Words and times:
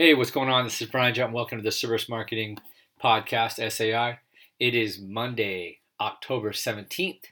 Hey, 0.00 0.14
what's 0.14 0.30
going 0.30 0.48
on? 0.48 0.62
This 0.62 0.80
is 0.80 0.86
Brian 0.86 1.12
John. 1.12 1.32
Welcome 1.32 1.58
to 1.58 1.64
the 1.64 1.72
Service 1.72 2.08
Marketing 2.08 2.56
Podcast, 3.02 3.58
SAI. 3.72 4.20
It 4.60 4.76
is 4.76 5.00
Monday, 5.00 5.80
October 6.00 6.52
17th, 6.52 7.24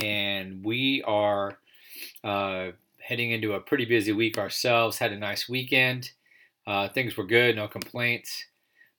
and 0.00 0.64
we 0.64 1.02
are 1.08 1.58
uh, 2.22 2.68
heading 3.00 3.32
into 3.32 3.54
a 3.54 3.60
pretty 3.60 3.84
busy 3.84 4.12
week 4.12 4.38
ourselves. 4.38 4.96
Had 4.96 5.10
a 5.10 5.18
nice 5.18 5.48
weekend. 5.48 6.12
Uh, 6.68 6.88
things 6.88 7.16
were 7.16 7.26
good, 7.26 7.56
no 7.56 7.66
complaints. 7.66 8.44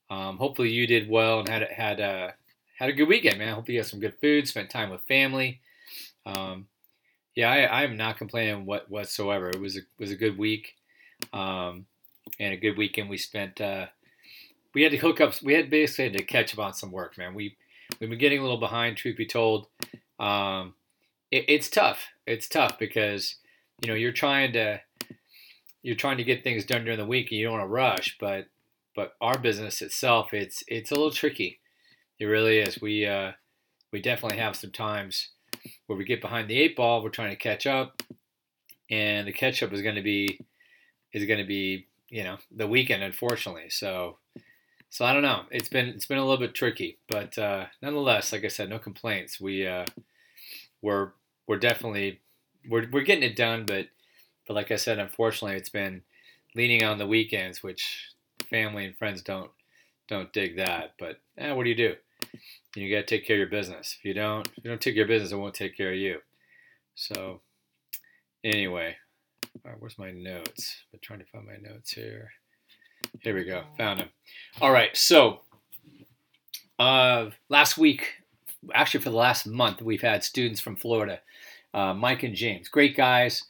Um, 0.09 0.35
hopefully, 0.35 0.71
you 0.71 0.85
did 0.85 1.09
well 1.09 1.39
and 1.39 1.47
had 1.47 1.71
had 1.71 2.01
a 2.01 2.33
had 2.77 2.89
a 2.89 2.93
good 2.93 3.07
weekend, 3.07 3.39
man. 3.39 3.55
Hope 3.55 3.69
you 3.69 3.77
had 3.77 3.87
some 3.87 4.01
good 4.01 4.19
food, 4.19 4.45
spent 4.45 4.69
time 4.69 4.89
with 4.89 4.99
family. 5.03 5.61
Um, 6.25 6.67
yeah, 7.33 7.49
I, 7.49 7.83
I'm 7.83 7.95
not 7.95 8.17
complaining 8.17 8.65
what 8.65 8.91
whatsoever. 8.91 9.47
It 9.51 9.61
was 9.61 9.77
a 9.77 9.81
was 9.99 10.11
a 10.11 10.17
good 10.17 10.37
week. 10.37 10.75
Um, 11.31 11.85
and 12.39 12.53
a 12.53 12.57
good 12.57 12.77
weekend 12.77 13.09
we 13.09 13.17
spent. 13.17 13.59
Uh, 13.61 13.87
we 14.73 14.83
had 14.83 14.91
to 14.91 14.97
hook 14.97 15.21
up. 15.21 15.33
We 15.41 15.53
had 15.53 15.69
basically 15.69 16.05
had 16.05 16.17
to 16.17 16.23
catch 16.23 16.53
up 16.53 16.59
on 16.59 16.73
some 16.73 16.91
work, 16.91 17.17
man. 17.17 17.33
We 17.33 17.55
we've 17.99 18.09
been 18.09 18.19
getting 18.19 18.39
a 18.39 18.41
little 18.41 18.59
behind. 18.59 18.97
Truth 18.97 19.17
be 19.17 19.25
told, 19.25 19.67
um, 20.19 20.73
it, 21.31 21.45
it's 21.47 21.69
tough. 21.69 22.07
It's 22.27 22.47
tough 22.47 22.77
because 22.77 23.35
you 23.81 23.87
know 23.87 23.95
you're 23.95 24.11
trying 24.11 24.53
to 24.53 24.81
you're 25.81 25.95
trying 25.95 26.17
to 26.17 26.23
get 26.23 26.43
things 26.43 26.65
done 26.65 26.83
during 26.83 26.99
the 26.99 27.05
week 27.05 27.27
and 27.29 27.39
you 27.39 27.45
don't 27.45 27.59
want 27.59 27.63
to 27.63 27.73
rush. 27.73 28.17
But 28.19 28.47
but 28.95 29.13
our 29.21 29.37
business 29.37 29.81
itself, 29.81 30.33
it's 30.33 30.63
it's 30.67 30.91
a 30.91 30.95
little 30.95 31.11
tricky. 31.11 31.59
It 32.19 32.25
really 32.25 32.59
is. 32.59 32.81
We 32.81 33.05
uh, 33.05 33.33
we 33.91 34.01
definitely 34.01 34.39
have 34.39 34.55
some 34.55 34.71
times 34.71 35.29
where 35.87 35.97
we 35.97 36.05
get 36.05 36.21
behind 36.21 36.49
the 36.49 36.59
eight 36.59 36.75
ball. 36.75 37.03
We're 37.03 37.09
trying 37.09 37.31
to 37.31 37.35
catch 37.35 37.67
up, 37.67 38.01
and 38.89 39.27
the 39.27 39.33
catch 39.33 39.61
up 39.61 39.73
is 39.73 39.81
going 39.81 39.95
to 39.95 40.01
be 40.01 40.39
is 41.13 41.25
going 41.25 41.39
to 41.39 41.45
be 41.45 41.87
you 42.09 42.23
know 42.23 42.37
the 42.51 42.67
weekend, 42.67 43.03
unfortunately. 43.03 43.69
So 43.69 44.17
so 44.89 45.03
I 45.03 45.13
don't 45.13 45.23
know. 45.23 45.43
It's 45.51 45.69
been 45.69 45.87
it's 45.89 46.05
been 46.05 46.17
a 46.17 46.25
little 46.25 46.39
bit 46.39 46.53
tricky, 46.53 46.99
but 47.09 47.37
uh, 47.37 47.65
nonetheless, 47.81 48.31
like 48.31 48.45
I 48.45 48.49
said, 48.49 48.69
no 48.69 48.79
complaints. 48.79 49.41
We 49.41 49.67
uh, 49.67 49.85
we're 50.81 51.11
we're 51.47 51.57
definitely 51.57 52.21
we're 52.69 52.87
we're 52.91 53.01
getting 53.01 53.29
it 53.29 53.35
done, 53.35 53.65
but 53.65 53.87
but 54.47 54.53
like 54.53 54.71
I 54.71 54.77
said, 54.77 54.99
unfortunately, 54.99 55.57
it's 55.57 55.69
been 55.69 56.03
leaning 56.55 56.83
on 56.83 56.97
the 56.97 57.07
weekends, 57.07 57.61
which 57.61 58.11
family 58.49 58.85
and 58.85 58.97
friends 58.97 59.21
don't 59.21 59.51
don't 60.07 60.31
dig 60.31 60.57
that. 60.57 60.93
But 60.97 61.19
eh, 61.37 61.51
what 61.51 61.63
do 61.63 61.69
you 61.69 61.75
do? 61.75 61.95
You 62.75 62.93
got 62.93 63.07
to 63.07 63.17
take 63.17 63.25
care 63.25 63.35
of 63.35 63.39
your 63.39 63.47
business. 63.49 63.97
If 63.99 64.05
you 64.05 64.13
don't, 64.13 64.47
if 64.57 64.63
you 64.63 64.69
don't 64.69 64.79
take 64.79 64.95
care 64.95 65.03
of 65.03 65.09
your 65.09 65.17
business, 65.17 65.31
it 65.31 65.37
won't 65.37 65.55
take 65.55 65.75
care 65.75 65.91
of 65.91 65.97
you. 65.97 66.19
So 66.95 67.41
anyway, 68.43 68.95
right, 69.63 69.75
where's 69.79 69.97
my 69.97 70.11
notes? 70.11 70.83
I'm 70.93 70.99
trying 71.01 71.19
to 71.19 71.25
find 71.25 71.45
my 71.45 71.57
notes 71.61 71.91
here. 71.91 72.31
Here 73.21 73.35
we 73.35 73.43
go. 73.43 73.63
Found 73.77 73.99
them. 73.99 74.09
All 74.61 74.71
right. 74.71 74.95
So, 74.95 75.41
uh, 76.79 77.29
last 77.49 77.77
week, 77.77 78.15
actually 78.73 79.01
for 79.01 79.09
the 79.09 79.15
last 79.15 79.45
month, 79.45 79.81
we've 79.81 80.01
had 80.01 80.23
students 80.23 80.59
from 80.59 80.75
Florida, 80.75 81.19
uh, 81.73 81.93
Mike 81.93 82.23
and 82.23 82.35
James. 82.35 82.67
Great 82.67 82.97
guys. 82.97 83.43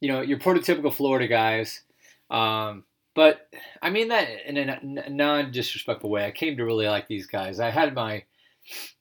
You 0.00 0.08
know, 0.08 0.20
your 0.20 0.38
prototypical 0.38 0.92
Florida 0.92 1.28
guys. 1.28 1.82
Um, 2.30 2.84
but 3.14 3.48
I 3.80 3.90
mean 3.90 4.08
that 4.08 4.28
in 4.46 4.56
a 4.56 5.08
non 5.08 5.52
disrespectful 5.52 6.10
way. 6.10 6.26
I 6.26 6.32
came 6.32 6.56
to 6.56 6.64
really 6.64 6.88
like 6.88 7.06
these 7.06 7.26
guys. 7.26 7.60
I 7.60 7.70
had 7.70 7.94
my 7.94 8.24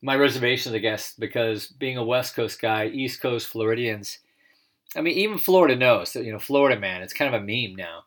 my 0.01 0.15
reservations, 0.15 0.75
I 0.75 0.79
guess, 0.79 1.13
because 1.17 1.67
being 1.67 1.97
a 1.97 2.03
West 2.03 2.35
Coast 2.35 2.61
guy, 2.61 2.87
East 2.87 3.21
Coast 3.21 3.47
Floridians 3.47 4.19
I 4.95 5.01
mean, 5.01 5.17
even 5.17 5.37
Florida 5.37 5.75
knows 5.75 6.13
that, 6.13 6.23
you 6.23 6.31
know, 6.31 6.39
Florida 6.39 6.79
man, 6.79 7.01
it's 7.01 7.13
kind 7.13 7.33
of 7.33 7.41
a 7.41 7.45
meme 7.45 7.75
now. 7.75 8.03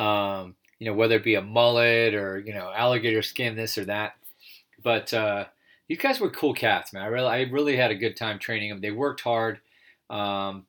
Um, 0.00 0.54
you 0.78 0.86
know, 0.86 0.94
whether 0.94 1.16
it 1.16 1.24
be 1.24 1.34
a 1.34 1.42
mullet 1.42 2.14
or, 2.14 2.38
you 2.38 2.54
know, 2.54 2.70
alligator 2.74 3.22
skin, 3.22 3.56
this 3.56 3.78
or 3.78 3.84
that. 3.86 4.14
But 4.82 5.12
uh, 5.12 5.46
these 5.88 5.98
guys 5.98 6.20
were 6.20 6.30
cool 6.30 6.54
cats, 6.54 6.92
man. 6.92 7.02
I 7.02 7.06
really, 7.06 7.28
I 7.28 7.40
really 7.42 7.76
had 7.76 7.90
a 7.90 7.96
good 7.96 8.16
time 8.16 8.38
training 8.38 8.70
them. 8.70 8.80
They 8.80 8.90
worked 8.90 9.22
hard. 9.22 9.60
Um, 10.08 10.66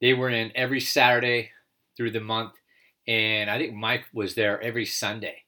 they 0.00 0.14
were 0.14 0.30
in 0.30 0.50
every 0.54 0.80
Saturday 0.80 1.50
through 1.96 2.10
the 2.10 2.20
month. 2.20 2.54
And 3.06 3.50
I 3.50 3.58
think 3.58 3.74
Mike 3.74 4.04
was 4.12 4.34
there 4.34 4.60
every 4.60 4.86
Sunday. 4.86 5.42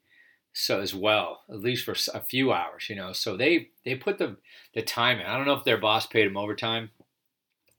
So 0.53 0.81
as 0.81 0.95
well, 0.95 1.41
at 1.51 1.61
least 1.61 1.85
for 1.85 1.97
a 2.15 2.21
few 2.21 2.53
hours, 2.53 2.89
you 2.89 2.95
know. 2.95 3.13
So 3.13 3.37
they 3.37 3.71
they 3.85 3.97
put 3.97 4.19
the 4.19 4.37
the 4.73 4.83
time 4.83 5.19
in. 5.19 5.27
I 5.27 5.37
don't 5.37 5.47
know 5.47 5.55
if 5.55 5.65
their 5.65 5.79
boss 5.79 6.07
paid 6.07 6.27
them 6.27 6.37
overtime, 6.37 6.91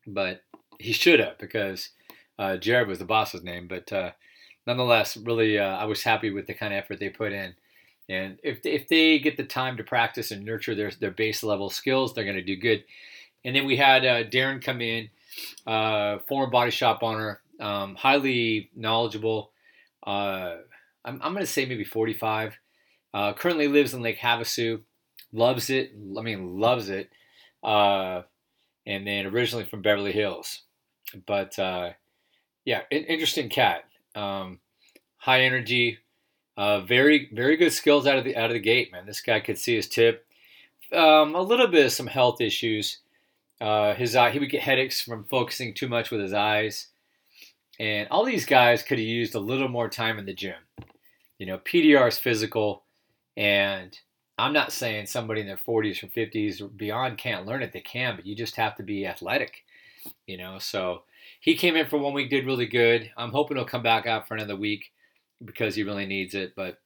but 0.05 0.43
he 0.79 0.93
should 0.93 1.19
have 1.19 1.37
because 1.37 1.89
uh, 2.37 2.57
Jared 2.57 2.87
was 2.87 2.99
the 2.99 3.05
boss's 3.05 3.43
name. 3.43 3.67
But 3.67 3.91
uh, 3.91 4.11
nonetheless, 4.67 5.17
really, 5.17 5.57
uh, 5.57 5.77
I 5.77 5.85
was 5.85 6.03
happy 6.03 6.31
with 6.31 6.47
the 6.47 6.53
kind 6.53 6.73
of 6.73 6.77
effort 6.77 6.99
they 6.99 7.09
put 7.09 7.31
in. 7.31 7.55
And 8.07 8.37
if, 8.43 8.59
if 8.65 8.87
they 8.87 9.19
get 9.19 9.37
the 9.37 9.43
time 9.43 9.77
to 9.77 9.83
practice 9.83 10.31
and 10.31 10.45
nurture 10.45 10.75
their, 10.75 10.91
their 10.91 11.11
base 11.11 11.43
level 11.43 11.69
skills, 11.69 12.13
they're 12.13 12.23
going 12.23 12.35
to 12.35 12.43
do 12.43 12.55
good. 12.55 12.83
And 13.43 13.55
then 13.55 13.65
we 13.65 13.77
had 13.77 14.05
uh, 14.05 14.23
Darren 14.23 14.63
come 14.63 14.81
in, 14.81 15.09
uh, 15.65 16.19
former 16.27 16.49
body 16.51 16.71
shop 16.71 16.99
owner, 17.01 17.41
um, 17.59 17.95
highly 17.95 18.69
knowledgeable. 18.75 19.51
Uh, 20.05 20.57
I'm, 21.03 21.19
I'm 21.21 21.33
going 21.33 21.45
to 21.45 21.51
say 21.51 21.65
maybe 21.65 21.83
45. 21.83 22.53
currently 23.13 23.67
lives 23.67 23.93
in 23.93 24.01
Lake 24.01 24.19
Havasu, 24.19 24.81
loves 25.31 25.69
it. 25.69 25.91
I 26.17 26.21
mean, 26.21 26.59
loves 26.59 26.89
it. 26.89 27.09
And 28.85 29.05
then 29.05 29.25
originally 29.25 29.65
from 29.65 29.81
Beverly 29.81 30.11
Hills 30.11 30.61
but 31.25 31.57
uh, 31.59 31.91
yeah, 32.63 32.81
interesting 32.91 33.49
cat. 33.49 33.85
Um, 34.15 34.59
high 35.17 35.41
energy, 35.41 35.99
uh, 36.57 36.81
very 36.81 37.29
very 37.33 37.57
good 37.57 37.73
skills 37.73 38.07
out 38.07 38.17
of 38.17 38.23
the 38.23 38.35
out 38.35 38.49
of 38.49 38.53
the 38.53 38.59
gate, 38.59 38.91
man. 38.91 39.05
This 39.05 39.21
guy 39.21 39.39
could 39.39 39.57
see 39.57 39.75
his 39.75 39.87
tip. 39.87 40.25
Um, 40.91 41.35
a 41.35 41.41
little 41.41 41.67
bit 41.67 41.85
of 41.85 41.91
some 41.91 42.07
health 42.07 42.41
issues. 42.41 42.99
Uh, 43.59 43.93
his 43.93 44.15
eye, 44.15 44.31
he 44.31 44.39
would 44.39 44.49
get 44.49 44.61
headaches 44.61 45.01
from 45.01 45.23
focusing 45.23 45.73
too 45.73 45.87
much 45.87 46.11
with 46.11 46.21
his 46.21 46.33
eyes, 46.33 46.87
and 47.79 48.07
all 48.09 48.25
these 48.25 48.45
guys 48.45 48.83
could 48.83 48.99
have 48.99 49.07
used 49.07 49.35
a 49.35 49.39
little 49.39 49.69
more 49.69 49.89
time 49.89 50.19
in 50.19 50.25
the 50.25 50.33
gym. 50.33 50.55
You 51.39 51.45
know, 51.45 51.57
PDR 51.59 52.07
is 52.07 52.17
physical, 52.17 52.83
and 53.37 53.97
I'm 54.37 54.53
not 54.53 54.71
saying 54.71 55.05
somebody 55.05 55.41
in 55.41 55.47
their 55.47 55.57
40s 55.57 56.03
or 56.03 56.07
50s 56.07 56.61
or 56.61 56.67
beyond 56.67 57.17
can't 57.17 57.45
learn 57.45 57.63
it. 57.63 57.71
They 57.71 57.81
can, 57.81 58.15
but 58.15 58.25
you 58.25 58.35
just 58.35 58.57
have 58.57 58.75
to 58.75 58.83
be 58.83 59.05
athletic 59.05 59.63
you 60.25 60.37
know. 60.37 60.59
So 60.59 61.03
he 61.39 61.55
came 61.55 61.75
in 61.75 61.87
for 61.87 61.97
one 61.97 62.13
week, 62.13 62.29
did 62.29 62.45
really 62.45 62.67
good. 62.67 63.11
I'm 63.17 63.31
hoping 63.31 63.57
he'll 63.57 63.65
come 63.65 63.83
back 63.83 64.05
out 64.05 64.27
for 64.27 64.35
another 64.35 64.55
week 64.55 64.91
because 65.43 65.75
he 65.75 65.83
really 65.83 66.05
needs 66.05 66.35
it. 66.35 66.53
But 66.55 66.79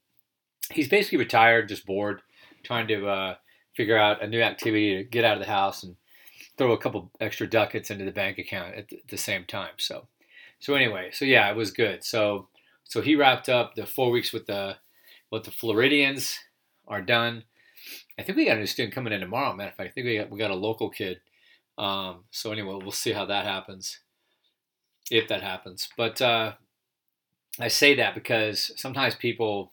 he's 0.71 0.89
basically 0.89 1.19
retired, 1.19 1.69
just 1.69 1.85
bored, 1.85 2.21
trying 2.63 2.87
to 2.87 3.07
uh, 3.07 3.35
figure 3.75 3.97
out 3.97 4.23
a 4.23 4.27
new 4.27 4.41
activity 4.41 4.97
to 4.97 5.03
get 5.03 5.25
out 5.25 5.37
of 5.37 5.43
the 5.45 5.51
house 5.51 5.83
and 5.83 5.95
throw 6.57 6.71
a 6.71 6.77
couple 6.77 7.11
extra 7.19 7.47
ducats 7.47 7.89
into 7.89 8.05
the 8.05 8.11
bank 8.11 8.37
account 8.37 8.75
at 8.75 8.89
the 9.09 9.17
same 9.17 9.45
time. 9.45 9.73
So, 9.77 10.07
so 10.59 10.73
anyway, 10.73 11.09
so 11.11 11.25
yeah, 11.25 11.49
it 11.49 11.55
was 11.55 11.71
good. 11.71 12.03
So, 12.03 12.47
so 12.83 13.01
he 13.01 13.15
wrapped 13.15 13.49
up 13.49 13.75
the 13.75 13.85
four 13.85 14.11
weeks 14.11 14.33
with 14.33 14.47
the 14.47 14.77
with 15.31 15.43
the 15.43 15.51
Floridians 15.51 16.39
are 16.89 17.01
done. 17.01 17.43
I 18.17 18.23
think 18.23 18.37
we 18.37 18.45
got 18.45 18.57
a 18.57 18.59
new 18.59 18.65
student 18.65 18.93
coming 18.93 19.13
in 19.13 19.21
tomorrow. 19.21 19.55
Matter 19.55 19.69
of 19.69 19.75
fact, 19.75 19.89
I 19.89 19.93
think 19.93 20.05
we 20.05 20.17
got, 20.17 20.29
we 20.29 20.37
got 20.37 20.51
a 20.51 20.55
local 20.55 20.89
kid 20.89 21.21
um, 21.79 22.25
so 22.29 22.51
anyway, 22.51 22.77
we'll 22.81 22.91
see 22.91 23.13
how 23.13 23.25
that 23.25 23.45
happens, 23.45 23.99
if 25.09 25.29
that 25.29 25.41
happens. 25.41 25.87
But 25.95 26.21
uh, 26.21 26.53
I 27.57 27.69
say 27.69 27.95
that 27.95 28.13
because 28.13 28.71
sometimes 28.75 29.15
people 29.15 29.71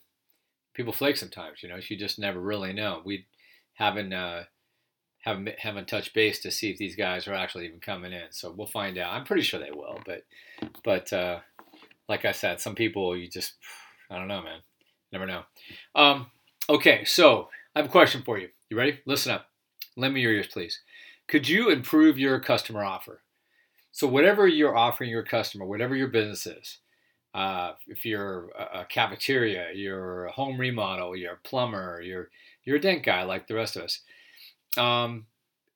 people 0.72 0.92
flake. 0.92 1.16
Sometimes 1.16 1.64
you 1.64 1.68
know 1.68 1.78
you 1.88 1.96
just 1.96 2.18
never 2.20 2.40
really 2.40 2.72
know. 2.72 3.02
We 3.04 3.26
haven't 3.74 4.12
uh, 4.12 4.44
haven't 5.18 5.58
haven't 5.58 5.88
touched 5.88 6.14
base 6.14 6.38
to 6.42 6.52
see 6.52 6.70
if 6.70 6.78
these 6.78 6.94
guys 6.94 7.26
are 7.26 7.34
actually 7.34 7.66
even 7.66 7.80
coming 7.80 8.12
in. 8.12 8.30
So 8.30 8.54
we'll 8.56 8.68
find 8.68 8.96
out. 8.98 9.12
I'm 9.12 9.24
pretty 9.24 9.42
sure 9.42 9.58
they 9.58 9.72
will, 9.72 9.98
but 10.06 10.22
but 10.84 11.12
uh, 11.12 11.40
like 12.08 12.24
I 12.24 12.30
said, 12.30 12.60
some 12.60 12.76
people 12.76 13.16
you 13.16 13.28
just 13.28 13.54
I 14.08 14.16
don't 14.16 14.28
know, 14.28 14.42
man. 14.42 14.60
Never 15.10 15.26
know. 15.26 15.42
Um, 15.96 16.26
okay, 16.68 17.04
so 17.04 17.48
I 17.74 17.80
have 17.80 17.86
a 17.86 17.92
question 17.92 18.22
for 18.22 18.38
you. 18.38 18.48
You 18.70 18.76
ready? 18.76 19.00
Listen 19.06 19.32
up. 19.32 19.46
Lend 19.96 20.14
me 20.14 20.20
your 20.20 20.32
ears, 20.32 20.48
please 20.48 20.80
could 21.28 21.48
you 21.48 21.70
improve 21.70 22.18
your 22.18 22.38
customer 22.40 22.84
offer? 22.84 23.22
So, 23.92 24.06
whatever 24.06 24.46
you're 24.46 24.76
offering 24.76 25.10
your 25.10 25.22
customer, 25.22 25.64
whatever 25.64 25.96
your 25.96 26.08
business 26.08 26.46
is, 26.46 26.78
uh, 27.34 27.72
if 27.86 28.04
you're 28.04 28.50
a 28.72 28.84
cafeteria, 28.84 29.68
you're 29.74 30.26
a 30.26 30.32
home 30.32 30.58
remodel, 30.58 31.16
you're 31.16 31.34
a 31.34 31.48
plumber, 31.48 32.00
you're 32.00 32.30
you're 32.64 32.76
a 32.76 32.80
dent 32.80 33.04
guy 33.04 33.22
like 33.22 33.46
the 33.46 33.54
rest 33.54 33.76
of 33.76 33.82
us. 33.82 34.00
Um, 34.76 35.26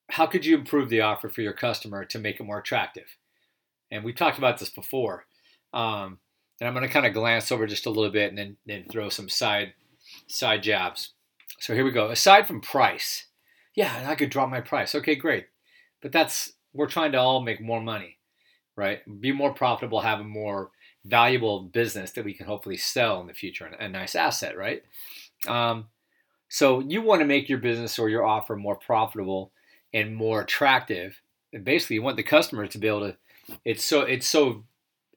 how 0.09 0.25
could 0.25 0.45
you 0.45 0.57
improve 0.57 0.89
the 0.89 1.01
offer 1.01 1.29
for 1.29 1.41
your 1.41 1.53
customer 1.53 2.05
to 2.05 2.19
make 2.19 2.39
it 2.39 2.43
more 2.43 2.59
attractive? 2.59 3.07
And 3.89 4.03
we 4.03 4.13
talked 4.13 4.37
about 4.37 4.59
this 4.59 4.69
before. 4.69 5.25
Um, 5.73 6.19
and 6.59 6.67
I'm 6.67 6.73
going 6.73 6.85
to 6.85 6.93
kind 6.93 7.05
of 7.05 7.13
glance 7.13 7.51
over 7.51 7.65
just 7.65 7.85
a 7.85 7.89
little 7.89 8.11
bit 8.11 8.29
and 8.29 8.37
then, 8.37 8.57
then 8.65 8.85
throw 8.89 9.09
some 9.09 9.29
side 9.29 9.73
side 10.27 10.63
jabs. 10.63 11.13
So 11.59 11.73
here 11.73 11.85
we 11.85 11.91
go. 11.91 12.09
Aside 12.09 12.47
from 12.47 12.61
price, 12.61 13.27
yeah, 13.75 14.05
I 14.07 14.15
could 14.15 14.29
drop 14.29 14.49
my 14.49 14.61
price. 14.61 14.95
Okay, 14.95 15.15
great. 15.15 15.47
But 16.01 16.11
that's 16.11 16.53
we're 16.73 16.87
trying 16.87 17.11
to 17.11 17.19
all 17.19 17.41
make 17.41 17.61
more 17.61 17.81
money, 17.81 18.17
right? 18.75 19.01
Be 19.21 19.31
more 19.31 19.53
profitable, 19.53 20.01
have 20.01 20.19
a 20.19 20.23
more 20.23 20.71
valuable 21.05 21.61
business 21.63 22.11
that 22.11 22.25
we 22.25 22.33
can 22.33 22.45
hopefully 22.45 22.77
sell 22.77 23.21
in 23.21 23.27
the 23.27 23.33
future, 23.33 23.65
a 23.65 23.87
nice 23.87 24.15
asset, 24.15 24.57
right? 24.57 24.83
Um, 25.47 25.87
so 26.49 26.79
you 26.79 27.01
want 27.01 27.21
to 27.21 27.25
make 27.25 27.49
your 27.49 27.59
business 27.59 27.97
or 27.97 28.09
your 28.09 28.25
offer 28.25 28.55
more 28.55 28.75
profitable 28.75 29.51
and 29.93 30.15
more 30.15 30.41
attractive. 30.41 31.21
And 31.53 31.63
basically, 31.63 31.95
you 31.95 32.01
want 32.01 32.17
the 32.17 32.23
customer 32.23 32.67
to 32.67 32.77
be 32.77 32.87
able 32.87 33.11
to. 33.11 33.17
It's 33.65 33.83
so 33.83 34.01
it's 34.01 34.27
so 34.27 34.63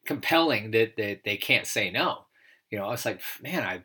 compelling 0.07 0.71
that, 0.73 0.97
that 0.97 1.21
they 1.25 1.37
can't 1.37 1.67
say 1.67 1.91
no. 1.91 2.27
You 2.71 2.79
know, 2.79 2.91
it's 2.91 3.05
like, 3.05 3.21
man, 3.43 3.63
I, 3.63 3.83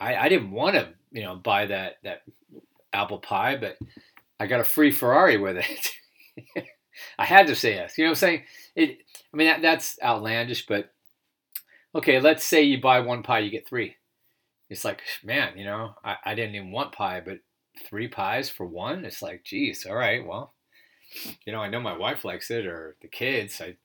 I, 0.00 0.16
I 0.16 0.28
didn't 0.28 0.50
want 0.50 0.74
to, 0.76 0.88
you 1.12 1.22
know, 1.22 1.36
buy 1.36 1.66
that 1.66 1.96
that 2.04 2.22
apple 2.92 3.18
pie, 3.18 3.56
but 3.56 3.78
I 4.40 4.46
got 4.46 4.60
a 4.60 4.64
free 4.64 4.90
Ferrari 4.90 5.36
with 5.36 5.56
it. 5.58 6.66
I 7.18 7.24
had 7.24 7.46
to 7.48 7.56
say 7.56 7.74
yes. 7.74 7.96
You 7.96 8.04
know 8.04 8.10
what 8.10 8.18
I'm 8.18 8.20
saying? 8.20 8.42
It. 8.74 8.98
I 9.32 9.36
mean, 9.36 9.48
that, 9.48 9.62
that's 9.62 9.98
outlandish, 10.02 10.66
but 10.66 10.92
okay. 11.94 12.20
Let's 12.20 12.44
say 12.44 12.62
you 12.62 12.80
buy 12.80 13.00
one 13.00 13.22
pie, 13.22 13.40
you 13.40 13.50
get 13.50 13.68
three. 13.68 13.96
It's 14.70 14.84
like, 14.84 15.00
man, 15.24 15.56
you 15.56 15.64
know, 15.64 15.94
I, 16.04 16.16
I 16.24 16.34
didn't 16.34 16.54
even 16.54 16.72
want 16.72 16.92
pie, 16.92 17.22
but 17.24 17.38
three 17.88 18.08
pies 18.08 18.50
for 18.50 18.66
one. 18.66 19.04
It's 19.04 19.22
like, 19.22 19.44
geez, 19.44 19.86
all 19.86 19.96
right, 19.96 20.26
well, 20.26 20.52
you 21.46 21.52
know, 21.52 21.60
I 21.60 21.70
know 21.70 21.80
my 21.80 21.96
wife 21.96 22.24
likes 22.24 22.50
it, 22.50 22.66
or 22.66 22.96
the 23.00 23.08
kids. 23.08 23.60
I 23.60 23.76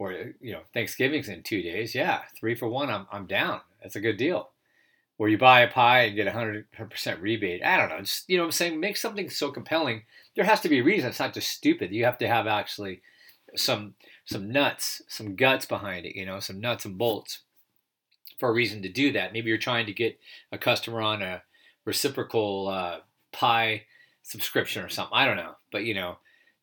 or 0.00 0.12
you 0.40 0.52
know 0.52 0.62
Thanksgiving's 0.72 1.28
in 1.28 1.42
two 1.42 1.62
days. 1.62 1.94
Yeah, 1.94 2.22
three 2.38 2.54
for 2.56 2.68
one. 2.68 2.90
I'm 2.90 3.06
I'm 3.12 3.26
down. 3.26 3.60
That's 3.82 3.96
a 3.96 4.00
good 4.00 4.16
deal. 4.16 4.50
Or 5.20 5.28
you 5.28 5.36
buy 5.36 5.60
a 5.60 5.70
pie 5.70 6.04
and 6.04 6.16
get 6.16 6.26
a 6.26 6.32
hundred 6.32 6.64
percent 6.72 7.20
rebate. 7.20 7.62
I 7.62 7.76
don't 7.76 7.90
know. 7.90 8.00
Just 8.00 8.24
you 8.26 8.38
know, 8.38 8.44
what 8.44 8.48
I'm 8.48 8.52
saying 8.52 8.80
make 8.80 8.96
something 8.96 9.28
so 9.28 9.50
compelling. 9.50 10.04
There 10.34 10.46
has 10.46 10.62
to 10.62 10.68
be 10.70 10.78
a 10.78 10.82
reason. 10.82 11.10
It's 11.10 11.20
not 11.20 11.34
just 11.34 11.50
stupid. 11.50 11.92
You 11.92 12.06
have 12.06 12.16
to 12.18 12.26
have 12.26 12.46
actually 12.46 13.02
some 13.54 13.96
some 14.24 14.50
nuts, 14.50 15.02
some 15.08 15.36
guts 15.36 15.66
behind 15.66 16.06
it. 16.06 16.16
You 16.16 16.24
know, 16.24 16.40
some 16.40 16.58
nuts 16.58 16.86
and 16.86 16.96
bolts 16.96 17.40
for 18.38 18.48
a 18.48 18.52
reason 18.52 18.80
to 18.80 18.88
do 18.88 19.12
that. 19.12 19.34
Maybe 19.34 19.50
you're 19.50 19.58
trying 19.58 19.84
to 19.84 19.92
get 19.92 20.18
a 20.52 20.56
customer 20.56 21.02
on 21.02 21.20
a 21.20 21.42
reciprocal 21.84 22.68
uh, 22.68 23.00
pie 23.30 23.82
subscription 24.22 24.82
or 24.82 24.88
something. 24.88 25.12
I 25.14 25.26
don't 25.26 25.36
know, 25.36 25.56
but 25.70 25.84
you 25.84 25.92
know, 25.92 26.16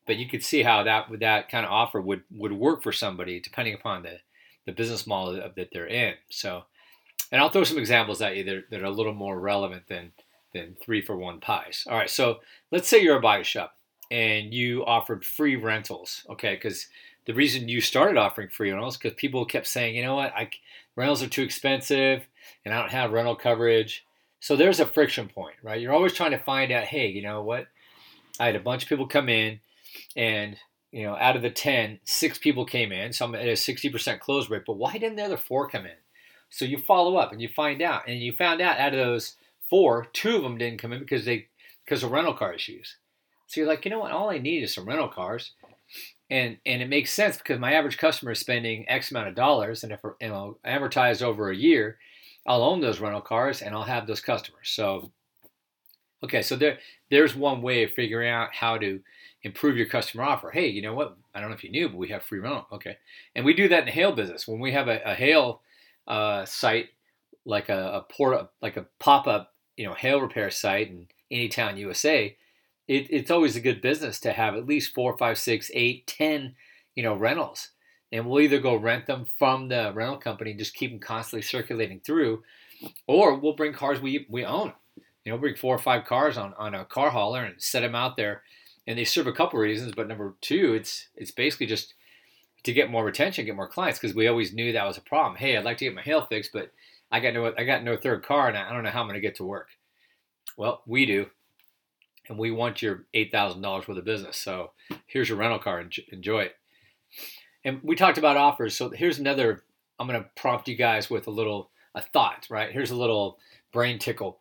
but 0.04 0.16
you 0.16 0.28
could 0.28 0.42
see 0.42 0.64
how 0.64 0.82
that 0.82 1.06
that 1.20 1.48
kind 1.48 1.64
of 1.64 1.70
offer 1.70 2.00
would 2.00 2.22
would 2.32 2.52
work 2.52 2.82
for 2.82 2.90
somebody 2.90 3.38
depending 3.38 3.74
upon 3.74 4.02
the 4.02 4.18
the 4.66 4.72
business 4.72 5.06
model 5.06 5.34
that 5.54 5.68
they're 5.72 5.86
in. 5.86 6.14
So, 6.28 6.64
and 7.30 7.40
I'll 7.40 7.50
throw 7.50 7.64
some 7.64 7.78
examples 7.78 8.22
at 8.22 8.36
you 8.36 8.44
that, 8.44 8.70
that 8.70 8.82
are 8.82 8.86
a 8.86 8.90
little 8.90 9.14
more 9.14 9.38
relevant 9.38 9.88
than 9.88 10.12
than 10.54 10.76
three 10.80 11.02
for 11.02 11.16
one 11.16 11.40
pies. 11.40 11.86
All 11.88 11.96
right, 11.96 12.08
so 12.08 12.38
let's 12.70 12.88
say 12.88 13.02
you're 13.02 13.18
a 13.18 13.20
bike 13.20 13.44
shop 13.44 13.76
and 14.10 14.54
you 14.54 14.84
offered 14.86 15.24
free 15.24 15.56
rentals, 15.56 16.24
okay? 16.30 16.54
Because 16.54 16.86
the 17.26 17.34
reason 17.34 17.68
you 17.68 17.82
started 17.82 18.16
offering 18.16 18.48
free 18.48 18.70
rentals 18.70 18.96
because 18.96 19.14
people 19.14 19.44
kept 19.44 19.66
saying, 19.66 19.94
you 19.94 20.02
know 20.02 20.14
what, 20.14 20.32
I, 20.34 20.48
rentals 20.96 21.22
are 21.22 21.28
too 21.28 21.42
expensive 21.42 22.26
and 22.64 22.72
I 22.72 22.80
don't 22.80 22.90
have 22.90 23.12
rental 23.12 23.36
coverage. 23.36 24.06
So 24.40 24.56
there's 24.56 24.80
a 24.80 24.86
friction 24.86 25.28
point, 25.28 25.56
right? 25.62 25.80
You're 25.80 25.92
always 25.92 26.14
trying 26.14 26.30
to 26.30 26.38
find 26.38 26.72
out, 26.72 26.84
hey, 26.84 27.08
you 27.08 27.20
know 27.20 27.42
what? 27.42 27.66
I 28.40 28.46
had 28.46 28.56
a 28.56 28.60
bunch 28.60 28.84
of 28.84 28.88
people 28.88 29.06
come 29.06 29.28
in 29.28 29.60
and 30.16 30.56
you 30.92 31.02
know 31.02 31.16
out 31.16 31.36
of 31.36 31.42
the 31.42 31.50
10 31.50 32.00
six 32.04 32.38
people 32.38 32.64
came 32.64 32.92
in 32.92 33.12
so 33.12 33.24
i'm 33.24 33.34
at 33.34 33.46
a 33.46 33.52
60% 33.52 34.20
close 34.20 34.48
rate 34.48 34.62
but 34.66 34.76
why 34.76 34.92
didn't 34.92 35.16
the 35.16 35.24
other 35.24 35.36
four 35.36 35.68
come 35.68 35.84
in 35.84 35.92
so 36.50 36.64
you 36.64 36.78
follow 36.78 37.16
up 37.16 37.32
and 37.32 37.40
you 37.40 37.48
find 37.48 37.82
out 37.82 38.02
and 38.06 38.18
you 38.20 38.32
found 38.32 38.60
out 38.60 38.78
out 38.78 38.92
of 38.92 38.98
those 38.98 39.36
four 39.68 40.06
two 40.12 40.36
of 40.36 40.42
them 40.42 40.58
didn't 40.58 40.80
come 40.80 40.92
in 40.92 40.98
because 40.98 41.24
they 41.24 41.46
because 41.84 42.02
of 42.02 42.10
rental 42.10 42.34
car 42.34 42.52
issues 42.52 42.96
so 43.46 43.60
you're 43.60 43.68
like 43.68 43.84
you 43.84 43.90
know 43.90 44.00
what 44.00 44.12
all 44.12 44.30
i 44.30 44.38
need 44.38 44.62
is 44.62 44.74
some 44.74 44.86
rental 44.86 45.08
cars 45.08 45.52
and 46.30 46.56
and 46.66 46.82
it 46.82 46.88
makes 46.88 47.12
sense 47.12 47.36
because 47.36 47.58
my 47.58 47.72
average 47.72 47.98
customer 47.98 48.32
is 48.32 48.38
spending 48.38 48.88
x 48.88 49.10
amount 49.10 49.28
of 49.28 49.34
dollars 49.34 49.84
and 49.84 49.92
if 49.92 50.00
you 50.20 50.28
know 50.28 50.56
advertised 50.64 51.22
over 51.22 51.50
a 51.50 51.56
year 51.56 51.98
i'll 52.46 52.62
own 52.62 52.80
those 52.80 53.00
rental 53.00 53.20
cars 53.20 53.62
and 53.62 53.74
i'll 53.74 53.82
have 53.82 54.06
those 54.06 54.20
customers 54.20 54.70
so 54.70 55.10
okay 56.22 56.42
so 56.42 56.56
there 56.56 56.78
there's 57.10 57.34
one 57.34 57.62
way 57.62 57.84
of 57.84 57.90
figuring 57.92 58.30
out 58.30 58.54
how 58.54 58.76
to 58.76 59.00
improve 59.42 59.76
your 59.76 59.86
customer 59.86 60.24
offer. 60.24 60.50
Hey, 60.50 60.68
you 60.68 60.82
know 60.82 60.94
what? 60.94 61.16
I 61.34 61.40
don't 61.40 61.50
know 61.50 61.56
if 61.56 61.64
you 61.64 61.70
knew, 61.70 61.88
but 61.88 61.98
we 61.98 62.08
have 62.08 62.22
free 62.22 62.40
rental. 62.40 62.66
Okay, 62.72 62.96
and 63.34 63.44
we 63.44 63.54
do 63.54 63.68
that 63.68 63.80
in 63.80 63.86
the 63.86 63.92
hail 63.92 64.12
business. 64.12 64.48
When 64.48 64.60
we 64.60 64.72
have 64.72 64.88
a, 64.88 65.00
a 65.04 65.14
hail 65.14 65.60
uh, 66.08 66.44
site, 66.44 66.88
like 67.44 67.68
a, 67.68 67.92
a 67.92 68.12
port, 68.12 68.50
like 68.60 68.76
a 68.76 68.86
pop 68.98 69.26
up, 69.26 69.54
you 69.76 69.86
know, 69.86 69.94
hail 69.94 70.20
repair 70.20 70.50
site 70.50 70.88
in 70.88 71.06
Anytown, 71.30 71.78
USA, 71.78 72.36
it, 72.88 73.06
it's 73.10 73.30
always 73.30 73.54
a 73.54 73.60
good 73.60 73.80
business 73.80 74.18
to 74.20 74.32
have 74.32 74.54
at 74.54 74.66
least 74.66 74.94
four, 74.94 75.16
five, 75.16 75.38
six, 75.38 75.70
eight, 75.74 76.06
ten, 76.06 76.54
you 76.94 77.02
know, 77.02 77.14
rentals. 77.14 77.70
And 78.10 78.26
we'll 78.26 78.40
either 78.40 78.58
go 78.58 78.74
rent 78.74 79.06
them 79.06 79.26
from 79.38 79.68
the 79.68 79.92
rental 79.94 80.16
company, 80.16 80.50
and 80.50 80.58
just 80.58 80.74
keep 80.74 80.90
them 80.90 80.98
constantly 80.98 81.42
circulating 81.42 82.00
through, 82.00 82.42
or 83.06 83.34
we'll 83.38 83.52
bring 83.52 83.74
cars 83.74 84.00
we 84.00 84.26
we 84.30 84.44
own. 84.44 84.72
You 85.24 85.32
know, 85.32 85.38
bring 85.38 85.56
four 85.56 85.74
or 85.74 85.78
five 85.78 86.06
cars 86.06 86.38
on, 86.38 86.54
on 86.54 86.74
a 86.74 86.86
car 86.86 87.10
hauler 87.10 87.44
and 87.44 87.60
set 87.62 87.80
them 87.80 87.94
out 87.94 88.16
there 88.16 88.42
and 88.88 88.98
they 88.98 89.04
serve 89.04 89.26
a 89.26 89.32
couple 89.32 89.60
reasons. 89.60 89.92
But 89.94 90.08
number 90.08 90.34
two, 90.40 90.74
it's 90.74 91.08
it's 91.14 91.30
basically 91.30 91.66
just 91.66 91.94
to 92.64 92.72
get 92.72 92.90
more 92.90 93.04
retention, 93.04 93.44
get 93.44 93.56
more 93.56 93.68
clients, 93.68 93.98
because 93.98 94.16
we 94.16 94.26
always 94.26 94.52
knew 94.52 94.72
that 94.72 94.86
was 94.86 94.98
a 94.98 95.02
problem. 95.02 95.36
Hey, 95.36 95.56
I'd 95.56 95.64
like 95.64 95.78
to 95.78 95.84
get 95.84 95.94
my 95.94 96.02
hail 96.02 96.26
fixed, 96.26 96.52
but 96.52 96.72
I 97.10 97.20
got 97.20 97.34
no 97.34 97.52
I 97.56 97.64
got 97.64 97.84
no 97.84 97.96
third 97.96 98.24
car, 98.24 98.48
and 98.48 98.56
I 98.56 98.72
don't 98.72 98.82
know 98.82 98.90
how 98.90 99.00
I'm 99.00 99.06
going 99.06 99.14
to 99.14 99.20
get 99.20 99.36
to 99.36 99.44
work. 99.44 99.68
Well, 100.56 100.82
we 100.86 101.06
do, 101.06 101.26
and 102.28 102.38
we 102.38 102.50
want 102.50 102.82
your 102.82 103.06
eight 103.14 103.32
thousand 103.32 103.62
dollars 103.62 103.88
worth 103.88 103.98
of 103.98 104.04
business. 104.04 104.36
So 104.36 104.72
here's 105.06 105.28
your 105.28 105.38
rental 105.38 105.58
car, 105.58 105.84
enjoy 106.12 106.40
it. 106.40 106.56
And 107.64 107.80
we 107.82 107.96
talked 107.96 108.18
about 108.18 108.36
offers. 108.36 108.76
So 108.76 108.90
here's 108.90 109.18
another. 109.18 109.64
I'm 109.98 110.06
going 110.06 110.22
to 110.22 110.30
prompt 110.36 110.68
you 110.68 110.76
guys 110.76 111.10
with 111.10 111.26
a 111.26 111.32
little 111.32 111.70
a 111.94 112.02
thought. 112.02 112.46
Right 112.50 112.70
here's 112.72 112.90
a 112.90 112.96
little 112.96 113.38
brain 113.72 113.98
tickle. 113.98 114.40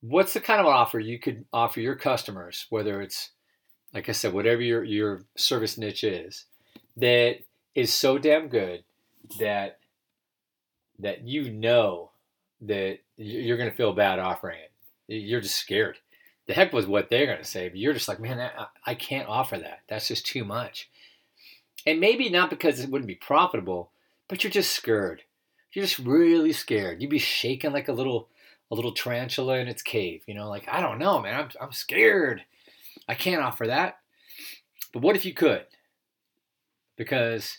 What's 0.00 0.32
the 0.32 0.40
kind 0.40 0.60
of 0.60 0.66
offer 0.66 1.00
you 1.00 1.18
could 1.18 1.44
offer 1.52 1.80
your 1.80 1.96
customers, 1.96 2.66
whether 2.70 3.02
it's 3.02 3.30
like 3.92 4.08
I 4.08 4.12
said, 4.12 4.32
whatever 4.32 4.62
your 4.62 4.84
your 4.84 5.24
service 5.36 5.78
niche 5.78 6.04
is, 6.04 6.44
that 6.98 7.38
is 7.74 7.92
so 7.92 8.18
damn 8.18 8.48
good 8.48 8.84
that 9.38 9.78
that 10.98 11.26
you 11.26 11.50
know 11.50 12.10
that 12.62 12.98
you're 13.16 13.56
going 13.56 13.70
to 13.70 13.76
feel 13.76 13.92
bad 13.92 14.18
offering 14.18 14.58
it. 14.58 15.14
You're 15.14 15.40
just 15.40 15.56
scared. 15.56 15.98
The 16.46 16.54
heck 16.54 16.72
was 16.72 16.86
what 16.86 17.08
they're 17.08 17.26
going 17.26 17.38
to 17.38 17.44
say, 17.44 17.68
but 17.68 17.78
you're 17.78 17.92
just 17.92 18.08
like, 18.08 18.20
man, 18.20 18.40
I, 18.40 18.66
I 18.84 18.94
can't 18.94 19.28
offer 19.28 19.56
that. 19.58 19.80
That's 19.88 20.08
just 20.08 20.26
too 20.26 20.44
much. 20.44 20.88
And 21.86 22.00
maybe 22.00 22.28
not 22.30 22.50
because 22.50 22.80
it 22.80 22.90
wouldn't 22.90 23.06
be 23.06 23.14
profitable, 23.14 23.92
but 24.28 24.42
you're 24.42 24.50
just 24.50 24.72
scared. 24.72 25.22
You're 25.72 25.84
just 25.84 25.98
really 25.98 26.52
scared. 26.52 27.00
You'd 27.00 27.10
be 27.10 27.18
shaking 27.18 27.72
like 27.72 27.88
a 27.88 27.92
little 27.92 28.28
a 28.70 28.74
little 28.74 28.92
tarantula 28.92 29.58
in 29.58 29.68
its 29.68 29.82
cave. 29.82 30.22
You 30.26 30.34
know, 30.34 30.48
like 30.48 30.66
I 30.68 30.80
don't 30.80 30.98
know, 30.98 31.20
man. 31.20 31.38
I'm 31.38 31.50
I'm 31.60 31.72
scared. 31.72 32.42
I 33.08 33.14
can't 33.14 33.42
offer 33.42 33.66
that. 33.66 33.98
But 34.92 35.02
what 35.02 35.16
if 35.16 35.24
you 35.24 35.34
could? 35.34 35.64
Because 36.98 37.58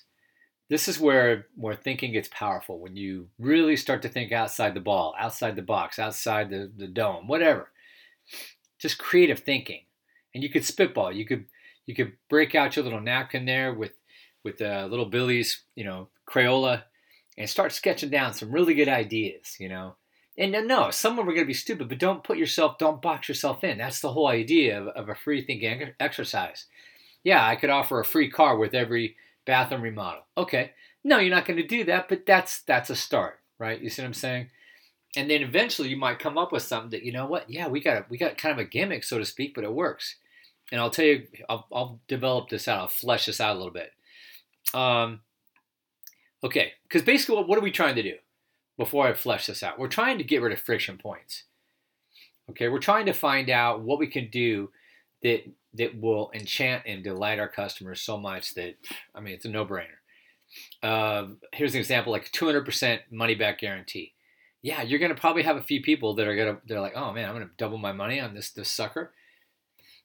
this 0.70 0.88
is 0.88 1.00
where 1.00 1.48
where 1.56 1.76
thinking 1.76 2.14
gets 2.14 2.30
powerful 2.32 2.80
when 2.80 2.96
you 2.96 3.30
really 3.40 3.76
start 3.76 4.04
to 4.04 4.10
think 4.10 4.32
outside 4.32 4.76
the 4.76 4.80
ball, 4.80 5.16
outside 5.20 5.56
the 5.56 5.64
box, 5.64 5.98
outside 5.98 6.52
the, 6.52 6.72
the 6.78 6.88
dome, 6.88 7.28
whatever. 7.28 7.72
Just 8.78 9.00
creative 9.00 9.40
thinking. 9.40 9.82
And 10.36 10.44
you 10.44 10.50
could 10.50 10.64
spitball. 10.64 11.12
You 11.12 11.26
could 11.26 11.46
you 11.88 11.96
could 11.96 12.14
break 12.30 12.54
out 12.54 12.76
your 12.76 12.84
little 12.84 13.02
napkin 13.02 13.46
there 13.46 13.74
with 13.74 13.94
with 14.44 14.62
uh, 14.62 14.88
little 14.90 15.08
Billy's, 15.08 15.64
you 15.76 15.84
know, 15.84 16.10
Crayola 16.30 16.84
and 17.38 17.50
start 17.50 17.72
sketching 17.72 18.10
down 18.10 18.34
some 18.34 18.52
really 18.52 18.74
good 18.74 18.88
ideas, 18.90 19.56
you 19.60 19.70
know. 19.70 19.96
And 20.38 20.52
no, 20.68 20.92
some 20.92 21.14
of 21.14 21.18
them 21.18 21.30
are 21.30 21.34
going 21.34 21.44
to 21.44 21.48
be 21.48 21.54
stupid, 21.54 21.90
but 21.90 22.00
don't 22.00 22.24
put 22.24 22.38
yourself, 22.38 22.78
don't 22.78 23.02
box 23.02 23.28
yourself 23.28 23.64
in. 23.64 23.78
That's 23.78 24.00
the 24.00 24.14
whole 24.14 24.28
idea 24.28 24.82
of, 24.82 24.88
of 24.90 25.10
a 25.10 25.16
free 25.16 25.42
thinking 25.42 25.92
exercise. 26.00 26.66
Yeah, 27.24 27.46
I 27.46 27.56
could 27.56 27.70
offer 27.70 28.00
a 28.00 28.06
free 28.06 28.30
car 28.30 28.58
with 28.58 28.74
every 28.74 29.18
bathroom 29.50 29.82
remodel. 29.82 30.24
Okay, 30.38 30.72
no, 31.04 31.20
you're 31.20 31.36
not 31.36 31.46
going 31.46 31.58
to 31.58 31.68
do 31.68 31.84
that, 31.86 32.10
but 32.10 32.26
that's 32.26 32.62
that's 32.62 32.90
a 32.90 32.96
start, 32.96 33.40
right? 33.58 33.82
You 33.82 33.90
see 33.90 34.02
what 34.02 34.08
I'm 34.08 34.14
saying? 34.14 34.50
And 35.16 35.30
then 35.30 35.42
eventually 35.42 35.90
you 35.90 35.98
might 35.98 36.20
come 36.20 36.38
up 36.38 36.52
with 36.52 36.64
something 36.64 36.92
that 36.92 37.04
you 37.04 37.12
know 37.12 37.26
what? 37.26 37.50
Yeah, 37.50 37.68
we 37.68 37.82
got 37.82 37.98
a, 37.98 38.06
we 38.10 38.18
got 38.18 38.38
kind 38.38 38.54
of 38.54 38.66
a 38.66 38.70
gimmick, 38.70 39.04
so 39.04 39.18
to 39.18 39.26
speak, 39.26 39.56
but 39.56 39.64
it 39.64 39.74
works. 39.74 40.16
And 40.72 40.80
I'll 40.80 40.92
tell 40.92 41.06
you, 41.06 41.28
I'll, 41.50 41.66
I'll 41.74 42.00
develop 42.08 42.50
this 42.50 42.68
out. 42.68 42.82
I'll 42.82 42.88
flesh 42.88 43.26
this 43.26 43.42
out 43.42 43.56
a 43.56 43.58
little 43.58 43.74
bit. 43.74 43.92
Um, 44.74 45.22
okay, 46.44 46.74
because 46.84 47.02
basically, 47.02 47.38
what, 47.38 47.48
what 47.48 47.58
are 47.58 47.64
we 47.64 47.72
trying 47.72 47.96
to 47.96 48.04
do? 48.04 48.16
before 48.80 49.06
I 49.06 49.14
flesh 49.14 49.46
this 49.46 49.62
out. 49.62 49.78
We're 49.78 49.90
trying 49.90 50.18
to 50.20 50.24
get 50.24 50.42
rid 50.42 50.54
of 50.54 50.60
friction 50.60 50.98
points. 50.98 51.44
Okay, 52.50 52.70
we're 52.70 52.80
trying 52.80 53.06
to 53.08 53.14
find 53.14 53.50
out 53.50 53.82
what 53.82 54.00
we 54.00 54.08
can 54.08 54.30
do 54.30 54.72
that 55.22 55.44
that 55.76 56.00
will 56.00 56.32
enchant 56.34 56.84
and 56.86 57.04
delight 57.04 57.40
our 57.40 57.48
customers 57.48 58.02
so 58.02 58.18
much 58.18 58.56
that 58.56 58.76
I 59.14 59.20
mean 59.20 59.34
it's 59.34 59.46
a 59.46 59.50
no-brainer. 59.50 60.00
Uh, 60.82 61.28
here's 61.54 61.74
an 61.74 61.80
example 61.80 62.12
like 62.12 62.32
200% 62.32 63.00
money 63.12 63.36
back 63.36 63.60
guarantee. 63.60 64.14
Yeah, 64.62 64.82
you're 64.82 65.00
gonna 65.00 65.16
probably 65.16 65.44
have 65.44 65.58
a 65.58 65.62
few 65.62 65.82
people 65.82 66.16
that 66.16 66.28
are 66.28 66.36
gonna 66.36 66.58
they're 66.66 66.82
like, 66.82 66.96
oh 66.96 67.14
man, 67.14 67.28
I'm 67.28 67.36
gonna 67.36 67.52
double 67.58 67.78
my 67.78 67.92
money 67.92 68.20
on 68.20 68.34
this 68.34 68.52
this 68.52 68.72
sucker. 68.72 69.14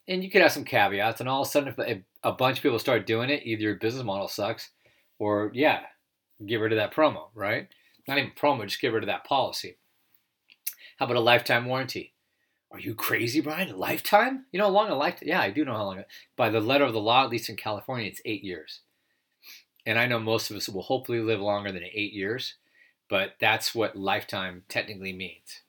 And 0.06 0.22
you 0.22 0.30
could 0.30 0.42
have 0.42 0.52
some 0.52 0.64
caveats, 0.64 1.20
and 1.20 1.28
all 1.30 1.40
of 1.40 1.48
a 1.48 1.50
sudden, 1.50 1.74
if 1.78 1.98
a 2.22 2.32
bunch 2.32 2.58
of 2.58 2.62
people 2.62 2.78
start 2.78 3.06
doing 3.06 3.30
it, 3.30 3.46
either 3.46 3.62
your 3.62 3.76
business 3.76 4.04
model 4.04 4.28
sucks, 4.28 4.68
or 5.18 5.50
yeah, 5.54 5.80
Get 6.44 6.56
rid 6.56 6.72
of 6.72 6.78
that 6.78 6.94
promo, 6.94 7.28
right? 7.34 7.68
Not 8.08 8.18
even 8.18 8.32
promo, 8.32 8.64
just 8.64 8.80
get 8.80 8.92
rid 8.92 9.04
of 9.04 9.08
that 9.08 9.24
policy. 9.24 9.76
How 10.98 11.06
about 11.06 11.16
a 11.16 11.20
lifetime 11.20 11.66
warranty? 11.66 12.13
Are 12.74 12.80
you 12.80 12.96
crazy, 12.96 13.40
Brian? 13.40 13.70
A 13.70 13.76
lifetime? 13.76 14.46
You 14.50 14.58
know 14.58 14.64
how 14.64 14.72
long 14.72 14.90
a 14.90 14.96
lifetime? 14.96 15.28
Yeah, 15.28 15.40
I 15.40 15.50
do 15.50 15.64
know 15.64 15.76
how 15.76 15.84
long. 15.84 16.02
By 16.34 16.50
the 16.50 16.60
letter 16.60 16.82
of 16.82 16.92
the 16.92 16.98
law, 17.00 17.22
at 17.22 17.30
least 17.30 17.48
in 17.48 17.54
California, 17.54 18.08
it's 18.08 18.20
eight 18.24 18.42
years. 18.42 18.80
And 19.86 19.96
I 19.96 20.06
know 20.06 20.18
most 20.18 20.50
of 20.50 20.56
us 20.56 20.68
will 20.68 20.82
hopefully 20.82 21.20
live 21.20 21.40
longer 21.40 21.70
than 21.70 21.84
eight 21.84 22.12
years, 22.12 22.56
but 23.08 23.34
that's 23.38 23.76
what 23.76 23.94
lifetime 23.94 24.64
technically 24.68 25.12
means. 25.12 25.60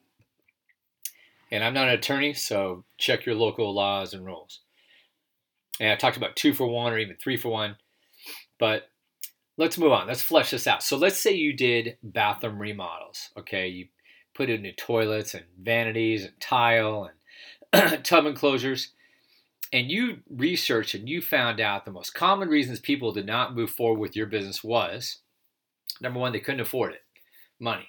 And 1.52 1.64
I'm 1.64 1.76
not 1.76 1.90
an 1.90 1.94
attorney, 1.94 2.34
so 2.34 2.86
check 2.98 3.28
your 3.28 3.36
local 3.36 3.72
laws 3.72 4.16
and 4.16 4.26
rules. 4.26 4.62
And 5.80 5.92
I 5.92 5.96
talked 5.98 6.18
about 6.18 6.36
two 6.36 6.54
for 6.56 6.66
one 6.66 6.92
or 6.92 6.98
even 6.98 7.18
three 7.18 7.38
for 7.38 7.50
one, 7.50 7.76
but 8.58 8.90
let's 9.58 9.78
move 9.78 9.92
on. 9.92 10.08
Let's 10.08 10.24
flesh 10.24 10.50
this 10.50 10.66
out. 10.66 10.82
So 10.82 10.98
let's 10.98 11.20
say 11.20 11.34
you 11.34 11.54
did 11.54 11.98
bathroom 12.02 12.58
remodels. 12.58 13.30
Okay, 13.38 13.68
you 13.68 13.90
put 14.36 14.50
in 14.50 14.62
new 14.62 14.74
toilets 14.74 15.34
and 15.34 15.46
vanities 15.60 16.25
and 16.25 16.39
tile 16.39 17.10
and 17.74 18.04
tub 18.04 18.25
enclosures, 18.25 18.92
and 19.74 19.89
you 19.89 20.20
researched 20.30 20.94
and 20.94 21.10
you 21.10 21.22
found 21.22 21.60
out 21.60 21.86
the 21.86 21.92
most 21.92 22.13
common 22.13 22.50
reasons 22.50 22.80
people 22.80 23.12
did 23.12 23.25
not 23.25 23.56
move 23.56 23.72
forward 23.72 24.00
with 24.00 24.15
your 24.15 24.27
business 24.27 24.63
was 24.63 25.20
number 26.01 26.20
one, 26.20 26.32
they 26.32 26.39
couldn't 26.39 26.62
afford 26.62 26.94
it, 26.94 27.04
money. 27.60 27.88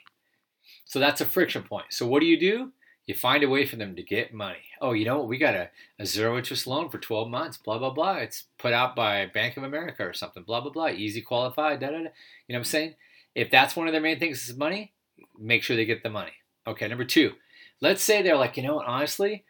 So 0.84 0.98
that's 0.98 1.20
a 1.20 1.26
friction 1.26 1.62
point. 1.62 1.86
So 1.90 2.06
what 2.06 2.20
do 2.20 2.26
you 2.26 2.38
do? 2.38 2.72
You 3.06 3.14
find 3.14 3.44
a 3.44 3.48
way 3.48 3.64
for 3.64 3.76
them 3.76 3.94
to 3.94 4.02
get 4.02 4.34
money. 4.34 4.64
Oh, 4.80 4.92
you 4.92 5.04
know 5.04 5.18
what? 5.18 5.28
We 5.28 5.38
got 5.38 5.54
a, 5.54 5.70
a 5.98 6.06
zero 6.06 6.36
interest 6.36 6.66
loan 6.66 6.88
for 6.88 6.98
12 6.98 7.28
months, 7.28 7.56
blah, 7.56 7.78
blah, 7.78 7.90
blah. 7.90 8.16
It's 8.16 8.44
put 8.58 8.72
out 8.72 8.96
by 8.96 9.26
Bank 9.26 9.56
of 9.56 9.62
America 9.62 10.04
or 10.04 10.12
something, 10.12 10.42
blah, 10.42 10.60
blah, 10.60 10.72
blah. 10.72 10.88
Easy 10.88 11.20
qualified, 11.20 11.80
da, 11.80 11.88
da, 11.88 11.92
da. 11.92 11.98
You 11.98 12.02
know 12.04 12.10
what 12.48 12.58
I'm 12.58 12.64
saying? 12.64 12.94
If 13.34 13.50
that's 13.50 13.76
one 13.76 13.86
of 13.86 13.92
their 13.92 14.00
main 14.00 14.18
things 14.18 14.48
is 14.48 14.56
money, 14.56 14.92
make 15.38 15.62
sure 15.62 15.76
they 15.76 15.84
get 15.84 16.02
the 16.02 16.10
money. 16.10 16.32
Okay, 16.66 16.88
number 16.88 17.04
two, 17.04 17.32
let's 17.80 18.02
say 18.02 18.22
they're 18.22 18.36
like, 18.36 18.56
you 18.56 18.62
know 18.62 18.76
what, 18.76 18.86
honestly, 18.86 19.44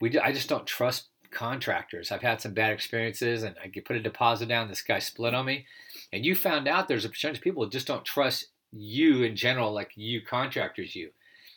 we 0.00 0.18
I 0.18 0.32
just 0.32 0.48
don't 0.48 0.66
trust 0.66 1.08
contractors. 1.30 2.12
I've 2.12 2.22
had 2.22 2.40
some 2.40 2.52
bad 2.52 2.72
experiences 2.72 3.42
and 3.42 3.56
I 3.62 3.68
put 3.80 3.96
a 3.96 4.00
deposit 4.00 4.48
down, 4.48 4.68
this 4.68 4.82
guy 4.82 4.98
split 4.98 5.34
on 5.34 5.46
me. 5.46 5.66
And 6.12 6.24
you 6.24 6.34
found 6.34 6.68
out 6.68 6.88
there's 6.88 7.04
a 7.04 7.08
percentage 7.08 7.38
of 7.38 7.44
people 7.44 7.66
just 7.66 7.86
don't 7.86 8.04
trust 8.04 8.48
you 8.70 9.22
in 9.22 9.34
general, 9.34 9.72
like 9.72 9.92
you 9.96 10.20
contractors, 10.20 10.94
you 10.94 11.10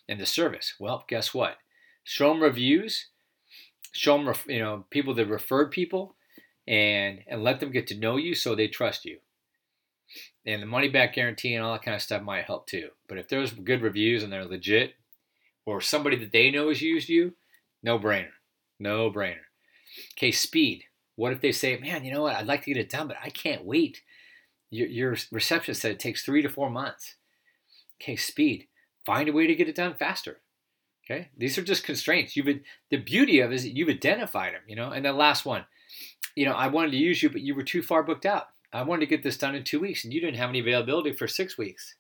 and 0.08 0.20
the 0.20 0.26
service. 0.26 0.76
Well, 0.80 1.04
guess 1.08 1.34
what? 1.34 1.58
Show 2.04 2.30
them 2.30 2.42
reviews, 2.42 3.08
show 3.92 4.18
them 4.18 4.34
you 4.48 4.60
know 4.60 4.86
people 4.90 5.14
that 5.16 5.28
referred 5.28 5.72
people, 5.72 6.16
and 6.68 7.20
and 7.28 7.44
let 7.44 7.60
them 7.60 7.72
get 7.72 7.88
to 7.88 8.00
know 8.00 8.18
you 8.18 8.36
so 8.36 8.56
they 8.56 8.68
trust 8.68 9.06
you. 9.06 9.20
And 10.46 10.62
the 10.62 10.68
money 10.68 10.90
back 10.90 11.14
guarantee 11.14 11.56
and 11.56 11.64
all 11.64 11.74
that 11.74 11.82
kind 11.82 11.96
of 11.96 12.02
stuff 12.02 12.22
might 12.22 12.46
help 12.46 12.68
too. 12.68 12.90
But 13.08 13.18
if 13.18 13.28
there's 13.28 13.52
good 13.52 13.82
reviews 13.82 14.24
and 14.24 14.32
they're 14.32 14.46
legit, 14.46 14.94
or 15.66 15.82
somebody 15.82 16.16
that 16.18 16.32
they 16.32 16.52
know 16.52 16.70
has 16.70 16.82
used 16.82 17.10
you, 17.10 17.34
no 17.82 17.98
brainer, 17.98 18.30
no 18.80 19.10
brainer. 19.10 19.46
Okay, 20.14 20.32
speed. 20.32 20.84
What 21.16 21.32
if 21.32 21.42
they 21.42 21.52
say, 21.52 21.78
man, 21.78 22.04
you 22.04 22.14
know 22.14 22.24
what? 22.24 22.36
I'd 22.36 22.46
like 22.46 22.64
to 22.64 22.74
get 22.74 22.80
it 22.80 22.90
done, 22.90 23.08
but 23.08 23.18
I 23.24 23.30
can't 23.30 23.66
wait. 23.66 24.02
Your, 24.70 24.88
your 24.88 25.16
receptionist 25.32 25.82
said 25.82 25.92
it 25.92 26.00
takes 26.00 26.24
three 26.24 26.42
to 26.42 26.50
four 26.50 26.70
months. 26.70 27.16
Okay, 28.00 28.16
speed 28.16 28.68
find 29.06 29.30
a 29.30 29.34
way 29.34 29.48
to 29.48 29.56
get 29.56 29.70
it 29.70 29.76
done 29.76 29.94
faster. 29.94 30.42
Okay, 31.06 31.30
these 31.38 31.58
are 31.58 31.64
just 31.64 31.84
constraints. 31.84 32.36
You've 32.36 32.62
the 32.90 32.98
beauty 32.98 33.40
of 33.40 33.54
is 33.54 33.64
that 33.64 33.76
you've 33.76 33.90
identified 33.90 34.54
them. 34.54 34.62
You 34.68 34.76
know, 34.76 34.92
and 34.92 35.06
then 35.06 35.16
last 35.18 35.46
one, 35.46 35.66
you 36.36 36.46
know, 36.46 36.54
I 36.54 36.68
wanted 36.68 36.92
to 36.92 36.98
use 36.98 37.22
you, 37.22 37.30
but 37.30 37.42
you 37.42 37.54
were 37.54 37.64
too 37.64 37.84
far 37.84 38.02
booked 38.02 38.26
out. 38.26 38.48
I 38.74 38.82
wanted 38.84 39.02
to 39.02 39.10
get 39.10 39.24
this 39.24 39.38
done 39.38 39.56
in 39.56 39.64
two 39.64 39.80
weeks, 39.80 40.04
and 40.04 40.14
you 40.14 40.22
didn't 40.22 40.38
have 40.38 40.50
any 40.50 40.60
availability 40.60 41.14
for 41.14 41.28
six 41.28 41.58
weeks. 41.58 41.96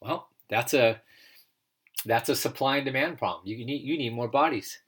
Well, 0.00 0.28
that's 0.48 0.74
a 0.74 1.00
that's 2.06 2.28
a 2.28 2.36
supply 2.36 2.76
and 2.76 2.84
demand 2.84 3.18
problem. 3.18 3.46
You 3.46 3.64
need 3.64 3.82
you 3.82 3.96
need 3.96 4.12
more 4.12 4.28
bodies, 4.28 4.78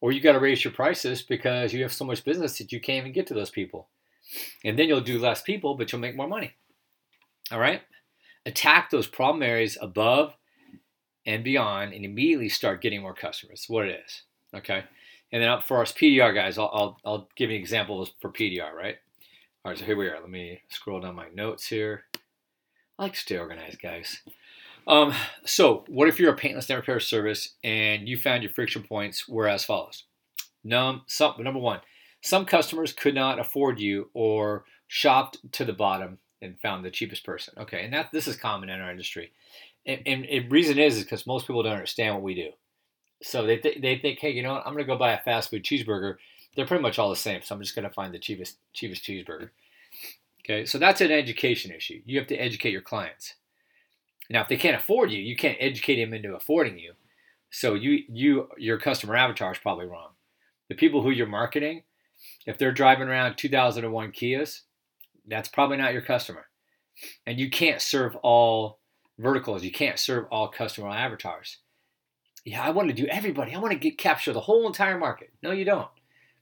or 0.00 0.12
you 0.12 0.20
got 0.20 0.32
to 0.32 0.40
raise 0.40 0.64
your 0.64 0.72
prices 0.72 1.22
because 1.22 1.72
you 1.72 1.82
have 1.82 1.92
so 1.92 2.04
much 2.04 2.24
business 2.24 2.58
that 2.58 2.72
you 2.72 2.80
can't 2.80 2.98
even 2.98 3.12
get 3.12 3.26
to 3.28 3.34
those 3.34 3.50
people, 3.50 3.88
and 4.64 4.78
then 4.78 4.88
you'll 4.88 5.00
do 5.00 5.18
less 5.18 5.42
people, 5.42 5.76
but 5.76 5.92
you'll 5.92 6.00
make 6.00 6.16
more 6.16 6.28
money. 6.28 6.54
All 7.52 7.60
right, 7.60 7.82
attack 8.46 8.90
those 8.90 9.06
problem 9.06 9.42
areas 9.42 9.76
above 9.80 10.34
and 11.26 11.44
beyond 11.44 11.92
and 11.92 12.04
immediately 12.04 12.48
start 12.48 12.82
getting 12.82 13.02
more 13.02 13.14
customers. 13.14 13.66
what 13.68 13.86
it 13.86 14.00
is. 14.04 14.22
Okay. 14.54 14.84
And 15.32 15.42
then 15.42 15.60
for 15.60 15.80
us 15.80 15.92
PDR 15.92 16.34
guys, 16.34 16.58
I'll, 16.58 16.70
I'll, 16.72 16.98
I'll 17.04 17.28
give 17.36 17.50
you 17.50 17.56
examples 17.56 18.12
for 18.20 18.30
PDR, 18.30 18.72
right? 18.72 18.96
All 19.64 19.70
right, 19.70 19.78
so 19.78 19.84
here 19.84 19.96
we 19.96 20.08
are. 20.08 20.20
Let 20.20 20.30
me 20.30 20.62
scroll 20.68 21.00
down 21.00 21.14
my 21.14 21.28
notes 21.34 21.68
here. 21.68 22.04
I 22.98 23.04
like 23.04 23.14
to 23.14 23.20
stay 23.20 23.38
organized, 23.38 23.80
guys. 23.80 24.22
Um, 24.86 25.12
so, 25.44 25.84
what 25.88 26.08
if 26.08 26.18
you're 26.18 26.32
a 26.32 26.36
paintless 26.36 26.66
dent 26.66 26.78
repair 26.78 27.00
service 27.00 27.54
and 27.62 28.08
you 28.08 28.16
found 28.16 28.42
your 28.42 28.52
friction 28.52 28.82
points 28.82 29.28
were 29.28 29.48
as 29.48 29.64
follows? 29.64 30.04
Num, 30.64 31.02
some, 31.06 31.34
number 31.38 31.60
one, 31.60 31.80
some 32.22 32.46
customers 32.46 32.92
could 32.92 33.14
not 33.14 33.38
afford 33.38 33.78
you 33.78 34.10
or 34.14 34.64
shopped 34.88 35.38
to 35.52 35.64
the 35.64 35.72
bottom 35.72 36.18
and 36.40 36.58
found 36.60 36.84
the 36.84 36.90
cheapest 36.90 37.24
person. 37.24 37.54
Okay, 37.58 37.84
and 37.84 37.92
that 37.92 38.10
this 38.12 38.26
is 38.26 38.36
common 38.36 38.70
in 38.70 38.80
our 38.80 38.90
industry 38.90 39.32
and, 39.86 40.26
and 40.28 40.52
reason 40.52 40.78
is 40.78 40.96
is 40.96 41.04
because 41.04 41.26
most 41.26 41.46
people 41.46 41.62
don't 41.62 41.72
understand 41.72 42.14
what 42.14 42.22
we 42.22 42.34
do. 42.34 42.50
So 43.22 43.46
they 43.46 43.58
th- 43.58 43.80
they 43.80 43.98
think, 43.98 44.18
hey, 44.18 44.30
you 44.30 44.42
know 44.42 44.54
what? 44.54 44.66
I'm 44.66 44.72
gonna 44.72 44.84
go 44.84 44.96
buy 44.96 45.12
a 45.12 45.22
fast 45.22 45.50
food 45.50 45.64
cheeseburger. 45.64 46.16
They're 46.54 46.66
pretty 46.66 46.82
much 46.82 46.98
all 46.98 47.10
the 47.10 47.16
same. 47.16 47.42
So 47.42 47.54
I'm 47.54 47.62
just 47.62 47.74
gonna 47.74 47.90
find 47.90 48.12
the 48.12 48.18
cheapest 48.18 48.58
cheapest 48.72 49.04
cheeseburger. 49.04 49.50
Okay, 50.44 50.64
so 50.64 50.78
that's 50.78 51.00
an 51.00 51.12
education 51.12 51.70
issue. 51.70 52.00
You 52.04 52.18
have 52.18 52.28
to 52.28 52.36
educate 52.36 52.72
your 52.72 52.80
clients. 52.80 53.34
Now, 54.30 54.42
if 54.42 54.48
they 54.48 54.56
can't 54.56 54.76
afford 54.76 55.10
you, 55.10 55.18
you 55.18 55.36
can't 55.36 55.58
educate 55.60 56.02
them 56.02 56.14
into 56.14 56.34
affording 56.34 56.78
you. 56.78 56.94
So 57.50 57.74
you 57.74 58.04
you 58.08 58.48
your 58.56 58.78
customer 58.78 59.16
avatar 59.16 59.52
is 59.52 59.58
probably 59.58 59.86
wrong. 59.86 60.10
The 60.68 60.76
people 60.76 61.02
who 61.02 61.10
you're 61.10 61.26
marketing, 61.26 61.82
if 62.46 62.56
they're 62.56 62.72
driving 62.72 63.08
around 63.08 63.36
2001 63.36 64.12
Kias, 64.12 64.60
that's 65.26 65.48
probably 65.48 65.76
not 65.76 65.92
your 65.92 66.02
customer. 66.02 66.46
And 67.26 67.38
you 67.38 67.50
can't 67.50 67.82
serve 67.82 68.14
all 68.16 68.78
verticals. 69.18 69.64
You 69.64 69.72
can't 69.72 69.98
serve 69.98 70.26
all 70.30 70.48
customer 70.48 70.90
avatars. 70.90 71.58
Yeah, 72.44 72.62
I 72.62 72.70
want 72.70 72.88
to 72.88 72.94
do 72.94 73.06
everybody. 73.06 73.54
I 73.54 73.58
want 73.58 73.72
to 73.72 73.78
get 73.78 73.98
capture 73.98 74.32
the 74.32 74.40
whole 74.40 74.66
entire 74.66 74.98
market. 74.98 75.30
No, 75.42 75.50
you 75.50 75.64
don't. 75.64 75.88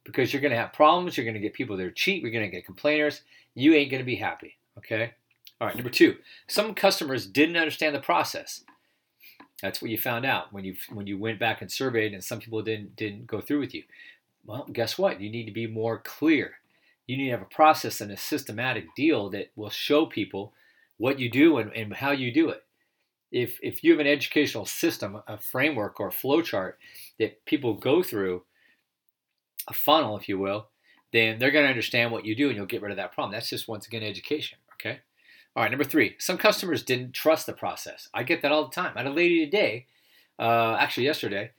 Because 0.08 0.32
you're 0.32 0.42
going 0.42 0.52
to 0.52 0.58
have 0.58 0.72
problems. 0.72 1.16
You're 1.16 1.24
going 1.24 1.34
to 1.34 1.40
get 1.40 1.52
people 1.52 1.76
that 1.76 1.86
are 1.86 1.90
cheap. 1.90 2.22
You're 2.22 2.32
going 2.32 2.44
to 2.44 2.50
get 2.50 2.64
complainers. 2.64 3.22
You 3.54 3.74
ain't 3.74 3.90
going 3.90 4.00
to 4.00 4.06
be 4.06 4.16
happy. 4.16 4.56
Okay? 4.78 5.12
All 5.60 5.66
right, 5.66 5.76
number 5.76 5.90
two, 5.90 6.16
some 6.46 6.74
customers 6.74 7.26
didn't 7.26 7.56
understand 7.56 7.94
the 7.94 8.00
process. 8.00 8.64
That's 9.62 9.82
what 9.82 9.90
you 9.90 9.98
found 9.98 10.24
out 10.24 10.52
when 10.52 10.64
you 10.64 10.76
when 10.90 11.08
you 11.08 11.18
went 11.18 11.40
back 11.40 11.60
and 11.60 11.70
surveyed, 11.70 12.14
and 12.14 12.22
some 12.22 12.38
people 12.38 12.62
didn't 12.62 12.94
didn't 12.94 13.26
go 13.26 13.40
through 13.40 13.58
with 13.58 13.74
you. 13.74 13.82
Well, 14.46 14.68
guess 14.72 14.96
what? 14.96 15.20
You 15.20 15.30
need 15.30 15.46
to 15.46 15.52
be 15.52 15.66
more 15.66 15.98
clear. 15.98 16.54
You 17.08 17.16
need 17.16 17.24
to 17.24 17.32
have 17.32 17.42
a 17.42 17.46
process 17.46 18.00
and 18.00 18.12
a 18.12 18.16
systematic 18.16 18.94
deal 18.94 19.30
that 19.30 19.50
will 19.56 19.70
show 19.70 20.06
people 20.06 20.52
what 20.96 21.18
you 21.18 21.28
do 21.28 21.58
and, 21.58 21.72
and 21.72 21.92
how 21.92 22.12
you 22.12 22.32
do 22.32 22.50
it 22.50 22.62
if 23.30 23.58
if 23.62 23.84
you 23.84 23.92
have 23.92 24.00
an 24.00 24.06
educational 24.06 24.66
system, 24.66 25.20
a 25.26 25.36
framework 25.36 26.00
or 26.00 26.08
a 26.08 26.12
flowchart 26.12 26.74
that 27.18 27.44
people 27.44 27.74
go 27.74 28.02
through, 28.02 28.42
a 29.68 29.74
funnel, 29.74 30.16
if 30.16 30.28
you 30.28 30.38
will, 30.38 30.68
then 31.12 31.38
they're 31.38 31.50
going 31.50 31.64
to 31.64 31.70
understand 31.70 32.12
what 32.12 32.24
you 32.24 32.34
do 32.34 32.48
and 32.48 32.56
you'll 32.56 32.66
get 32.66 32.82
rid 32.82 32.90
of 32.90 32.96
that 32.96 33.12
problem. 33.12 33.32
That's 33.32 33.50
just 33.50 33.68
once 33.68 33.86
again 33.86 34.02
education. 34.02 34.58
Okay. 34.74 35.00
All 35.56 35.62
right. 35.62 35.70
Number 35.70 35.84
three, 35.84 36.14
some 36.18 36.38
customers 36.38 36.82
didn't 36.82 37.12
trust 37.12 37.46
the 37.46 37.52
process. 37.52 38.08
I 38.12 38.22
get 38.22 38.42
that 38.42 38.52
all 38.52 38.68
the 38.68 38.74
time. 38.74 38.92
I 38.94 39.02
had 39.02 39.10
a 39.10 39.14
lady 39.14 39.44
today, 39.44 39.86
uh, 40.38 40.76
actually 40.78 41.04
yesterday, 41.04 41.52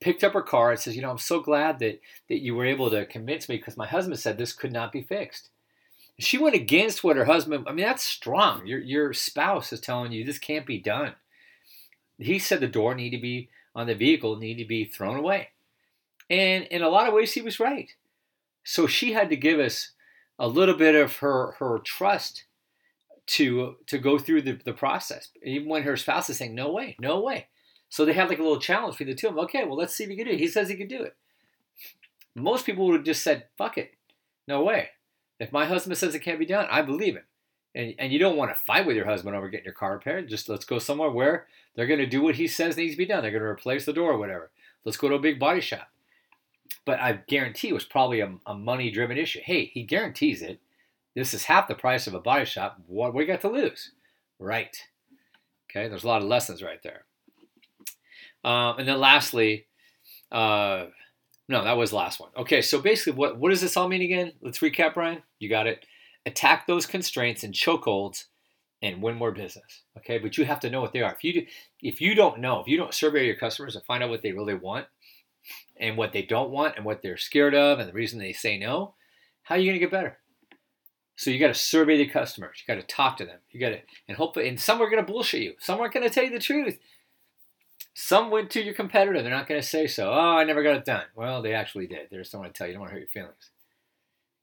picked 0.00 0.24
up 0.24 0.32
her 0.32 0.42
car 0.42 0.70
and 0.70 0.80
says, 0.80 0.96
"You 0.96 1.02
know, 1.02 1.10
I'm 1.10 1.18
so 1.18 1.40
glad 1.40 1.78
that 1.80 2.00
that 2.28 2.42
you 2.42 2.54
were 2.54 2.66
able 2.66 2.90
to 2.90 3.06
convince 3.06 3.48
me 3.48 3.56
because 3.56 3.76
my 3.76 3.86
husband 3.86 4.18
said 4.18 4.38
this 4.38 4.52
could 4.52 4.72
not 4.72 4.92
be 4.92 5.02
fixed." 5.02 5.50
She 6.18 6.38
went 6.38 6.54
against 6.54 7.02
what 7.02 7.16
her 7.16 7.24
husband. 7.24 7.66
I 7.68 7.72
mean, 7.72 7.86
that's 7.86 8.02
strong. 8.02 8.66
Your 8.66 8.78
your 8.78 9.12
spouse 9.12 9.72
is 9.72 9.80
telling 9.80 10.12
you 10.12 10.24
this 10.24 10.38
can't 10.38 10.66
be 10.66 10.78
done. 10.78 11.14
He 12.18 12.38
said 12.38 12.60
the 12.60 12.68
door 12.68 12.94
need 12.94 13.10
to 13.10 13.18
be 13.18 13.48
on 13.74 13.86
the 13.86 13.94
vehicle 13.94 14.36
need 14.36 14.56
to 14.56 14.64
be 14.64 14.84
thrown 14.84 15.16
away, 15.16 15.48
and 16.32 16.64
in 16.64 16.82
a 16.82 16.88
lot 16.88 17.06
of 17.06 17.14
ways 17.14 17.34
he 17.34 17.42
was 17.42 17.60
right. 17.60 17.94
So 18.64 18.86
she 18.86 19.12
had 19.12 19.28
to 19.28 19.36
give 19.36 19.60
us 19.60 19.90
a 20.38 20.48
little 20.48 20.76
bit 20.76 20.94
of 20.94 21.16
her 21.16 21.52
her 21.58 21.78
trust 21.78 22.46
to 23.26 23.76
to 23.86 23.98
go 23.98 24.18
through 24.18 24.42
the, 24.42 24.58
the 24.64 24.72
process, 24.72 25.28
even 25.44 25.68
when 25.68 25.82
her 25.82 25.96
spouse 25.96 26.30
is 26.30 26.38
saying 26.38 26.54
no 26.54 26.72
way, 26.72 26.96
no 26.98 27.20
way. 27.20 27.48
So 27.90 28.04
they 28.04 28.14
had 28.14 28.30
like 28.30 28.38
a 28.38 28.42
little 28.42 28.58
challenge 28.58 28.96
between 28.96 29.14
the 29.14 29.20
two 29.20 29.28
of 29.28 29.34
them. 29.34 29.44
Okay, 29.44 29.64
well 29.64 29.76
let's 29.76 29.94
see 29.94 30.04
if 30.04 30.10
he 30.10 30.16
can 30.16 30.24
do 30.24 30.32
it. 30.32 30.38
He 30.38 30.48
says 30.48 30.68
he 30.68 30.76
can 30.76 30.88
do 30.88 31.02
it. 31.02 31.14
Most 32.34 32.64
people 32.64 32.86
would 32.86 32.96
have 32.96 33.04
just 33.04 33.22
said, 33.22 33.48
"Fuck 33.58 33.76
it, 33.76 33.92
no 34.48 34.62
way." 34.62 34.88
If 35.38 35.52
my 35.52 35.66
husband 35.66 35.98
says 35.98 36.14
it 36.14 36.20
can't 36.20 36.38
be 36.38 36.46
done, 36.46 36.66
I 36.70 36.80
believe 36.80 37.16
him. 37.16 37.24
And, 37.74 37.94
and 37.98 38.12
you 38.12 38.18
don't 38.18 38.36
want 38.36 38.54
to 38.54 38.62
fight 38.62 38.86
with 38.86 38.96
your 38.96 39.06
husband 39.06 39.34
over 39.34 39.48
getting 39.48 39.64
your 39.64 39.74
car 39.74 39.92
repaired. 39.92 40.28
Just 40.28 40.48
let's 40.48 40.64
go 40.64 40.78
somewhere 40.78 41.10
where 41.10 41.46
they're 41.74 41.86
going 41.86 42.00
to 42.00 42.06
do 42.06 42.22
what 42.22 42.36
he 42.36 42.46
says 42.46 42.76
needs 42.76 42.94
to 42.94 42.98
be 42.98 43.06
done. 43.06 43.22
They're 43.22 43.30
going 43.30 43.42
to 43.42 43.48
replace 43.48 43.84
the 43.84 43.92
door 43.92 44.12
or 44.12 44.18
whatever. 44.18 44.50
Let's 44.84 44.96
go 44.96 45.08
to 45.08 45.16
a 45.16 45.20
big 45.20 45.40
body 45.40 45.60
shop. 45.60 45.88
But 46.84 47.00
I 47.00 47.20
guarantee 47.28 47.68
it 47.68 47.74
was 47.74 47.84
probably 47.84 48.20
a, 48.20 48.34
a 48.46 48.54
money 48.54 48.90
driven 48.90 49.16
issue. 49.16 49.40
Hey, 49.44 49.66
he 49.66 49.84
guarantees 49.84 50.42
it. 50.42 50.60
This 51.14 51.34
is 51.34 51.44
half 51.44 51.68
the 51.68 51.74
price 51.74 52.06
of 52.06 52.14
a 52.14 52.20
body 52.20 52.44
shop. 52.44 52.78
What 52.86 53.14
we 53.14 53.26
got 53.26 53.40
to 53.42 53.50
lose? 53.50 53.92
right. 54.42 54.76
Okay, 55.70 55.88
there's 55.88 56.04
a 56.04 56.08
lot 56.08 56.22
of 56.22 56.28
lessons 56.28 56.62
right 56.62 56.82
there. 56.82 57.04
Um, 58.44 58.78
and 58.78 58.88
then 58.88 58.98
lastly, 58.98 59.66
uh, 60.30 60.86
no, 61.48 61.64
that 61.64 61.76
was 61.76 61.90
the 61.90 61.96
last 61.96 62.20
one. 62.20 62.30
Okay, 62.36 62.60
so 62.60 62.80
basically, 62.80 63.14
what, 63.14 63.38
what 63.38 63.50
does 63.50 63.60
this 63.60 63.76
all 63.76 63.88
mean 63.88 64.02
again? 64.02 64.32
Let's 64.42 64.58
recap, 64.58 64.94
Brian. 64.94 65.22
You 65.38 65.48
got 65.48 65.66
it. 65.66 65.86
Attack 66.26 66.66
those 66.66 66.86
constraints 66.86 67.42
and 67.42 67.54
chokeholds 67.54 68.24
and 68.82 69.00
win 69.00 69.16
more 69.16 69.32
business. 69.32 69.82
Okay, 69.98 70.18
but 70.18 70.36
you 70.36 70.44
have 70.44 70.60
to 70.60 70.70
know 70.70 70.80
what 70.80 70.92
they 70.92 71.02
are. 71.02 71.12
If 71.12 71.24
you 71.24 71.32
do, 71.32 71.46
if 71.80 72.00
you 72.00 72.14
don't 72.14 72.40
know, 72.40 72.60
if 72.60 72.68
you 72.68 72.76
don't 72.76 72.94
survey 72.94 73.26
your 73.26 73.36
customers 73.36 73.76
and 73.76 73.84
find 73.84 74.02
out 74.02 74.10
what 74.10 74.22
they 74.22 74.32
really 74.32 74.54
want 74.54 74.86
and 75.76 75.96
what 75.96 76.12
they 76.12 76.22
don't 76.22 76.50
want 76.50 76.76
and 76.76 76.84
what 76.84 77.02
they're 77.02 77.16
scared 77.16 77.54
of 77.54 77.78
and 77.78 77.88
the 77.88 77.92
reason 77.94 78.18
they 78.18 78.32
say 78.32 78.58
no, 78.58 78.94
how 79.42 79.54
are 79.54 79.58
you 79.58 79.70
going 79.70 79.80
to 79.80 79.84
get 79.84 79.90
better? 79.90 80.18
So 81.16 81.30
you 81.30 81.38
got 81.38 81.48
to 81.48 81.54
survey 81.54 81.98
the 81.98 82.06
customers. 82.06 82.58
You 82.60 82.74
got 82.74 82.80
to 82.80 82.86
talk 82.86 83.16
to 83.18 83.26
them. 83.26 83.38
You 83.50 83.60
got 83.60 83.70
to, 83.70 83.80
and 84.08 84.16
hopefully, 84.16 84.48
and 84.48 84.58
some 84.58 84.80
are 84.80 84.90
going 84.90 85.04
to 85.04 85.12
bullshit 85.12 85.42
you. 85.42 85.54
Some 85.58 85.78
aren't 85.80 85.94
going 85.94 86.08
to 86.08 86.12
tell 86.12 86.24
you 86.24 86.30
the 86.30 86.38
truth. 86.38 86.78
Some 87.94 88.30
went 88.30 88.50
to 88.52 88.62
your 88.62 88.74
competitor. 88.74 89.22
They're 89.22 89.30
not 89.30 89.46
going 89.46 89.60
to 89.60 89.66
say 89.66 89.86
so. 89.86 90.10
Oh, 90.10 90.36
I 90.36 90.44
never 90.44 90.62
got 90.62 90.76
it 90.76 90.84
done. 90.84 91.04
Well, 91.14 91.42
they 91.42 91.52
actually 91.52 91.86
did. 91.86 92.08
They 92.10 92.16
just 92.16 92.32
don't 92.32 92.40
want 92.40 92.54
to 92.54 92.58
tell 92.58 92.66
you. 92.66 92.72
Don't 92.72 92.80
want 92.80 92.90
to 92.90 92.94
hurt 92.94 93.00
your 93.00 93.08
feelings. 93.08 93.50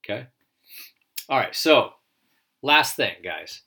Okay. 0.06 0.28
All 1.28 1.38
right. 1.38 1.56
So, 1.56 1.94
last 2.62 2.96
thing, 2.96 3.16
guys. 3.24 3.62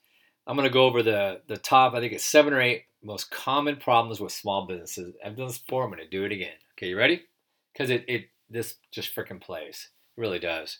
I'm 0.45 0.55
going 0.55 0.67
to 0.67 0.73
go 0.73 0.85
over 0.85 1.03
the 1.03 1.41
the 1.47 1.57
top. 1.57 1.93
I 1.93 1.99
think 1.99 2.13
it's 2.13 2.25
seven 2.25 2.53
or 2.53 2.61
eight 2.61 2.83
most 3.03 3.31
common 3.31 3.75
problems 3.77 4.19
with 4.19 4.31
small 4.31 4.65
businesses. 4.65 5.13
I've 5.23 5.35
done 5.35 5.47
this 5.47 5.57
before. 5.57 5.83
I'm 5.83 5.89
going 5.89 6.01
to 6.01 6.09
do 6.09 6.25
it 6.25 6.31
again. 6.31 6.55
Okay, 6.77 6.89
you 6.89 6.97
ready? 6.97 7.23
Because 7.71 7.89
it 7.89 8.05
it 8.07 8.25
this 8.49 8.75
just 8.91 9.15
freaking 9.15 9.41
plays. 9.41 9.89
It 10.17 10.21
really 10.21 10.39
does. 10.39 10.79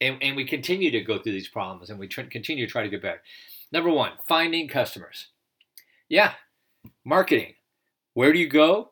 And, 0.00 0.22
and 0.22 0.36
we 0.36 0.44
continue 0.44 0.90
to 0.90 1.00
go 1.00 1.18
through 1.18 1.32
these 1.32 1.48
problems 1.48 1.88
and 1.88 1.98
we 1.98 2.08
tr- 2.08 2.22
continue 2.22 2.66
to 2.66 2.72
try 2.72 2.82
to 2.82 2.88
get 2.88 3.02
better. 3.02 3.22
Number 3.72 3.90
one, 3.90 4.12
finding 4.26 4.68
customers. 4.68 5.28
Yeah, 6.08 6.32
marketing. 7.04 7.54
Where 8.14 8.32
do 8.32 8.38
you 8.38 8.48
go? 8.48 8.90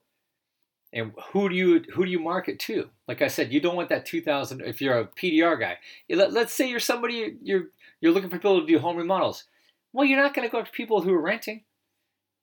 And 0.93 1.13
who 1.33 1.49
do 1.49 1.55
you 1.55 1.85
who 1.95 2.05
do 2.05 2.11
you 2.11 2.21
market 2.21 2.59
to? 2.61 2.91
Like 3.09 3.23
I 3.23 3.29
said, 3.29 3.53
you 3.53 3.61
don't 3.61 3.77
want 3.77 3.89
that 3.89 4.05
2000 4.05 4.61
if 4.61 4.81
you're 4.81 4.99
a 4.99 5.07
PDR 5.07 5.59
guy. 5.59 5.79
Let, 6.11 6.33
let's 6.33 6.53
say 6.53 6.69
you're 6.69 6.81
somebody 6.81 7.37
you're 7.43 7.69
you're 8.01 8.13
looking 8.13 8.29
for 8.29 8.37
people 8.37 8.61
to 8.61 8.67
do 8.67 8.79
home 8.79 8.97
remodels. 8.97 9.45
Well, 9.93 10.05
you're 10.05 10.21
not 10.21 10.35
going 10.35 10.47
to 10.47 10.53
go 10.53 10.63
to 10.63 10.71
people 10.71 11.01
who 11.01 11.13
are 11.15 11.21
renting. 11.21 11.65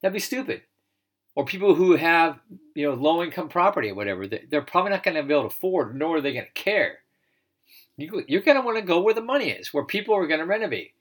That'd 0.02 0.14
be 0.14 0.20
stupid. 0.20 0.62
Or 1.40 1.46
people 1.46 1.74
who 1.74 1.96
have 1.96 2.38
you 2.76 2.86
know 2.86 2.96
low 2.96 3.24
income 3.24 3.48
property 3.48 3.92
or 3.92 3.96
whatever. 3.96 4.28
They're 4.28 4.62
probably 4.62 4.92
not 4.92 5.04
going 5.04 5.16
to 5.16 5.24
be 5.24 5.34
able 5.34 5.44
to 5.44 5.56
afford, 5.56 5.96
nor 5.96 6.18
are 6.18 6.22
they 6.22 6.34
going 6.34 6.48
to 6.48 6.52
care. 6.52 6.98
You, 7.96 8.26
you're 8.28 8.42
going 8.42 8.58
to 8.58 8.62
want 8.62 8.78
to 8.78 8.84
go 8.84 9.00
where 9.00 9.14
the 9.14 9.22
money 9.22 9.50
is, 9.50 9.74
where 9.74 9.86
people 9.86 10.14
are 10.14 10.28
going 10.28 10.42
to 10.42 10.46
renovate. 10.46 10.92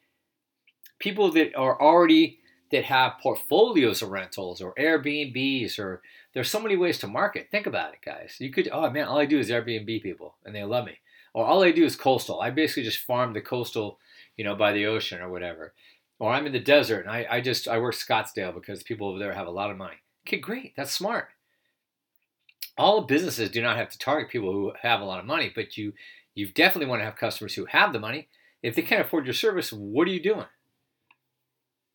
People 1.01 1.33
that 1.33 1.57
are 1.57 1.83
already 1.83 2.39
that 2.71 2.85
have 2.85 3.19
portfolios 3.21 4.01
of 4.01 4.11
rentals 4.11 4.61
or 4.61 4.75
Airbnbs 4.75 5.77
or 5.77 6.03
there's 6.35 6.49
so 6.49 6.61
many 6.61 6.77
ways 6.77 6.99
to 6.99 7.09
market. 7.09 7.49
Think 7.51 7.67
about 7.67 7.95
it, 7.95 7.99
guys. 8.05 8.37
You 8.39 8.53
could 8.53 8.69
oh 8.73 8.89
man, 8.91 9.09
all 9.09 9.19
I 9.19 9.27
do 9.27 9.41
is 9.41 9.51
Airbnb 9.51 10.05
people 10.05 10.37
and 10.45 10.55
they 10.55 10.63
love 10.63 10.85
me. 10.85 10.99
Or 11.35 11.47
all 11.47 11.65
I 11.65 11.73
do 11.73 11.85
is 11.85 11.97
coastal. 11.97 12.41
I 12.41 12.51
basically 12.51 12.85
just 12.85 12.99
farm 12.99 13.33
the 13.33 13.41
coastal, 13.41 13.99
you 14.37 14.45
know, 14.45 14.55
by 14.55 14.71
the 14.71 14.87
ocean 14.87 15.21
or 15.21 15.31
whatever. 15.31 15.75
Or 16.21 16.31
I'm 16.31 16.47
in 16.47 16.53
the 16.53 16.61
desert 16.61 17.01
and 17.01 17.11
I, 17.11 17.27
I 17.29 17.41
just 17.41 17.67
I 17.67 17.79
work 17.79 17.97
Scottsdale 17.97 18.55
because 18.55 18.85
people 18.85 19.09
over 19.09 19.19
there 19.19 19.33
have 19.33 19.49
a 19.49 19.51
lot 19.51 19.73
of 19.73 19.77
money. 19.77 19.97
Okay, 20.29 20.37
great. 20.37 20.75
That's 20.77 20.93
smart. 20.93 21.29
All 22.77 23.07
businesses 23.07 23.51
do 23.51 23.63
not 23.63 23.79
have 23.79 23.89
to 23.89 23.99
target 23.99 24.31
people 24.31 24.53
who 24.53 24.73
have 24.83 25.01
a 25.01 25.05
lot 25.05 25.19
of 25.19 25.25
money, 25.25 25.51
but 25.53 25.79
you 25.79 25.95
you 26.35 26.53
definitely 26.53 26.87
want 26.87 27.01
to 27.01 27.05
have 27.07 27.17
customers 27.17 27.55
who 27.55 27.65
have 27.65 27.95
the 27.95 27.99
money. 27.99 28.29
If 28.63 28.77
they 28.77 28.83
can't 28.83 29.01
afford 29.01 29.25
your 29.25 29.33
service, 29.33 29.73
what 29.73 30.07
are 30.07 30.11
you 30.11 30.23
doing? 30.23 30.45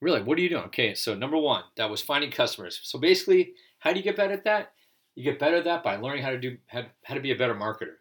Really, 0.02 0.24
what 0.24 0.40
are 0.40 0.42
you 0.42 0.50
doing? 0.50 0.64
Okay, 0.64 0.96
so 0.96 1.14
number 1.14 1.38
one, 1.38 1.64
that 1.78 1.92
was 1.92 2.02
finding 2.02 2.32
customers. 2.32 2.80
So 2.84 2.98
basically, 3.00 3.54
how 3.80 3.94
do 3.94 4.00
you 4.00 4.04
get 4.04 4.18
better 4.18 4.34
at 4.34 4.44
that? 4.46 4.74
You 5.16 5.24
get 5.24 5.40
better 5.40 5.58
at 5.58 5.64
that 5.66 5.84
by 5.84 5.96
learning 5.98 6.24
how 6.24 6.32
to 6.32 6.40
do 6.40 6.58
how, 6.66 6.86
how 7.06 7.14
to 7.14 7.22
be 7.22 7.32
a 7.32 7.38
better 7.38 7.54
marketer, 7.54 7.98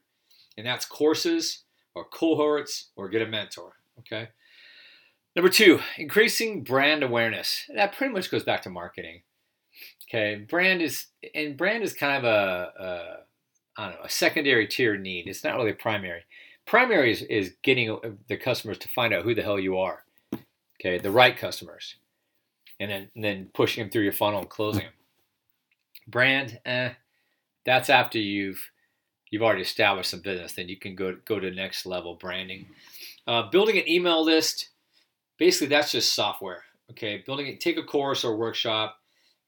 and 0.56 0.66
that's 0.66 0.86
courses 0.86 1.64
or 1.94 2.06
cohorts 2.06 2.88
or 2.96 3.10
get 3.10 3.20
a 3.20 3.26
mentor. 3.26 3.74
Okay. 3.98 4.30
Number 5.36 5.50
two, 5.50 5.80
increasing 5.98 6.64
brand 6.64 7.02
awareness. 7.02 7.70
That 7.74 7.92
pretty 7.92 8.14
much 8.14 8.30
goes 8.30 8.44
back 8.44 8.62
to 8.62 8.70
marketing. 8.70 9.22
Okay, 10.08 10.46
brand 10.48 10.82
is 10.82 11.06
and 11.34 11.56
brand 11.56 11.82
is 11.82 11.92
kind 11.92 12.16
of 12.16 12.24
a, 12.24 12.72
a 12.78 13.80
I 13.80 13.88
don't 13.88 13.98
know 13.98 14.04
a 14.04 14.10
secondary 14.10 14.66
tier 14.66 14.96
need. 14.96 15.26
It's 15.26 15.44
not 15.44 15.56
really 15.56 15.72
primary. 15.72 16.22
Primary 16.66 17.10
is, 17.10 17.22
is 17.22 17.54
getting 17.62 17.98
the 18.28 18.36
customers 18.36 18.78
to 18.78 18.88
find 18.88 19.12
out 19.12 19.24
who 19.24 19.34
the 19.34 19.42
hell 19.42 19.58
you 19.58 19.78
are 19.78 20.04
okay, 20.82 20.98
the 20.98 21.10
right 21.10 21.36
customers, 21.36 21.96
and 22.80 22.90
then 22.90 23.08
and 23.14 23.24
then 23.24 23.50
pushing 23.54 23.82
them 23.82 23.90
through 23.90 24.02
your 24.02 24.12
funnel 24.12 24.40
and 24.40 24.48
closing 24.48 24.82
them. 24.82 24.92
Brand, 26.08 26.58
eh, 26.66 26.90
that's 27.64 27.88
after 27.88 28.18
you've 28.18 28.70
you've 29.30 29.42
already 29.42 29.62
established 29.62 30.10
some 30.10 30.20
business. 30.20 30.54
Then 30.54 30.68
you 30.68 30.76
can 30.76 30.94
go 30.94 31.16
go 31.24 31.38
to 31.38 31.50
next 31.50 31.86
level 31.86 32.16
branding. 32.16 32.66
Uh, 33.26 33.48
building 33.50 33.78
an 33.78 33.88
email 33.88 34.24
list, 34.24 34.70
basically 35.38 35.68
that's 35.68 35.92
just 35.92 36.14
software. 36.14 36.64
Okay, 36.90 37.22
building 37.24 37.46
it. 37.46 37.60
Take 37.60 37.78
a 37.78 37.82
course 37.82 38.24
or 38.24 38.36
workshop. 38.36 38.98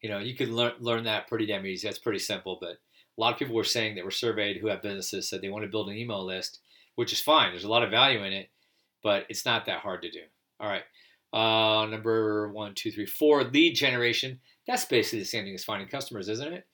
You 0.05 0.11
know, 0.11 0.19
you 0.19 0.35
can 0.35 0.55
learn 0.55 0.75
learn 0.81 1.05
that 1.05 1.29
pretty 1.29 1.47
damn 1.47 1.65
easy. 1.65 1.89
That's 1.89 1.99
pretty 1.99 2.19
simple. 2.19 2.59
But 2.61 2.73
a 2.73 3.17
lot 3.17 3.33
of 3.33 3.39
people 3.39 3.55
were 3.55 3.65
saying 3.65 3.95
that 3.95 4.05
were 4.05 4.11
surveyed 4.11 4.59
who 4.59 4.67
have 4.67 4.83
businesses 4.83 5.27
said 5.31 5.41
they 5.41 5.49
want 5.49 5.65
to 5.65 5.71
build 5.71 5.89
an 5.89 5.97
email 5.97 6.23
list, 6.23 6.61
which 6.95 7.15
is 7.15 7.23
fine. 7.23 7.53
There's 7.53 7.65
a 7.65 7.71
lot 7.71 7.83
of 7.83 7.91
value 7.91 8.23
in 8.23 8.35
it, 8.35 8.51
but 9.03 9.25
it's 9.31 9.47
not 9.47 9.65
that 9.65 9.79
hard 9.79 10.03
to 10.03 10.11
do. 10.11 10.21
All 10.61 10.69
right. 10.69 10.83
Uh, 11.33 11.87
number 11.87 12.53
one, 12.53 12.75
two, 12.75 12.93
three, 12.93 13.07
four, 13.07 13.45
lead 13.45 13.77
generation. 13.77 14.41
That's 14.67 14.85
basically 14.85 15.21
the 15.21 15.25
same 15.25 15.45
thing 15.45 15.55
as 15.55 15.65
finding 15.65 15.89
customers, 15.89 16.29
isn't 16.29 16.53
it? 16.53 16.67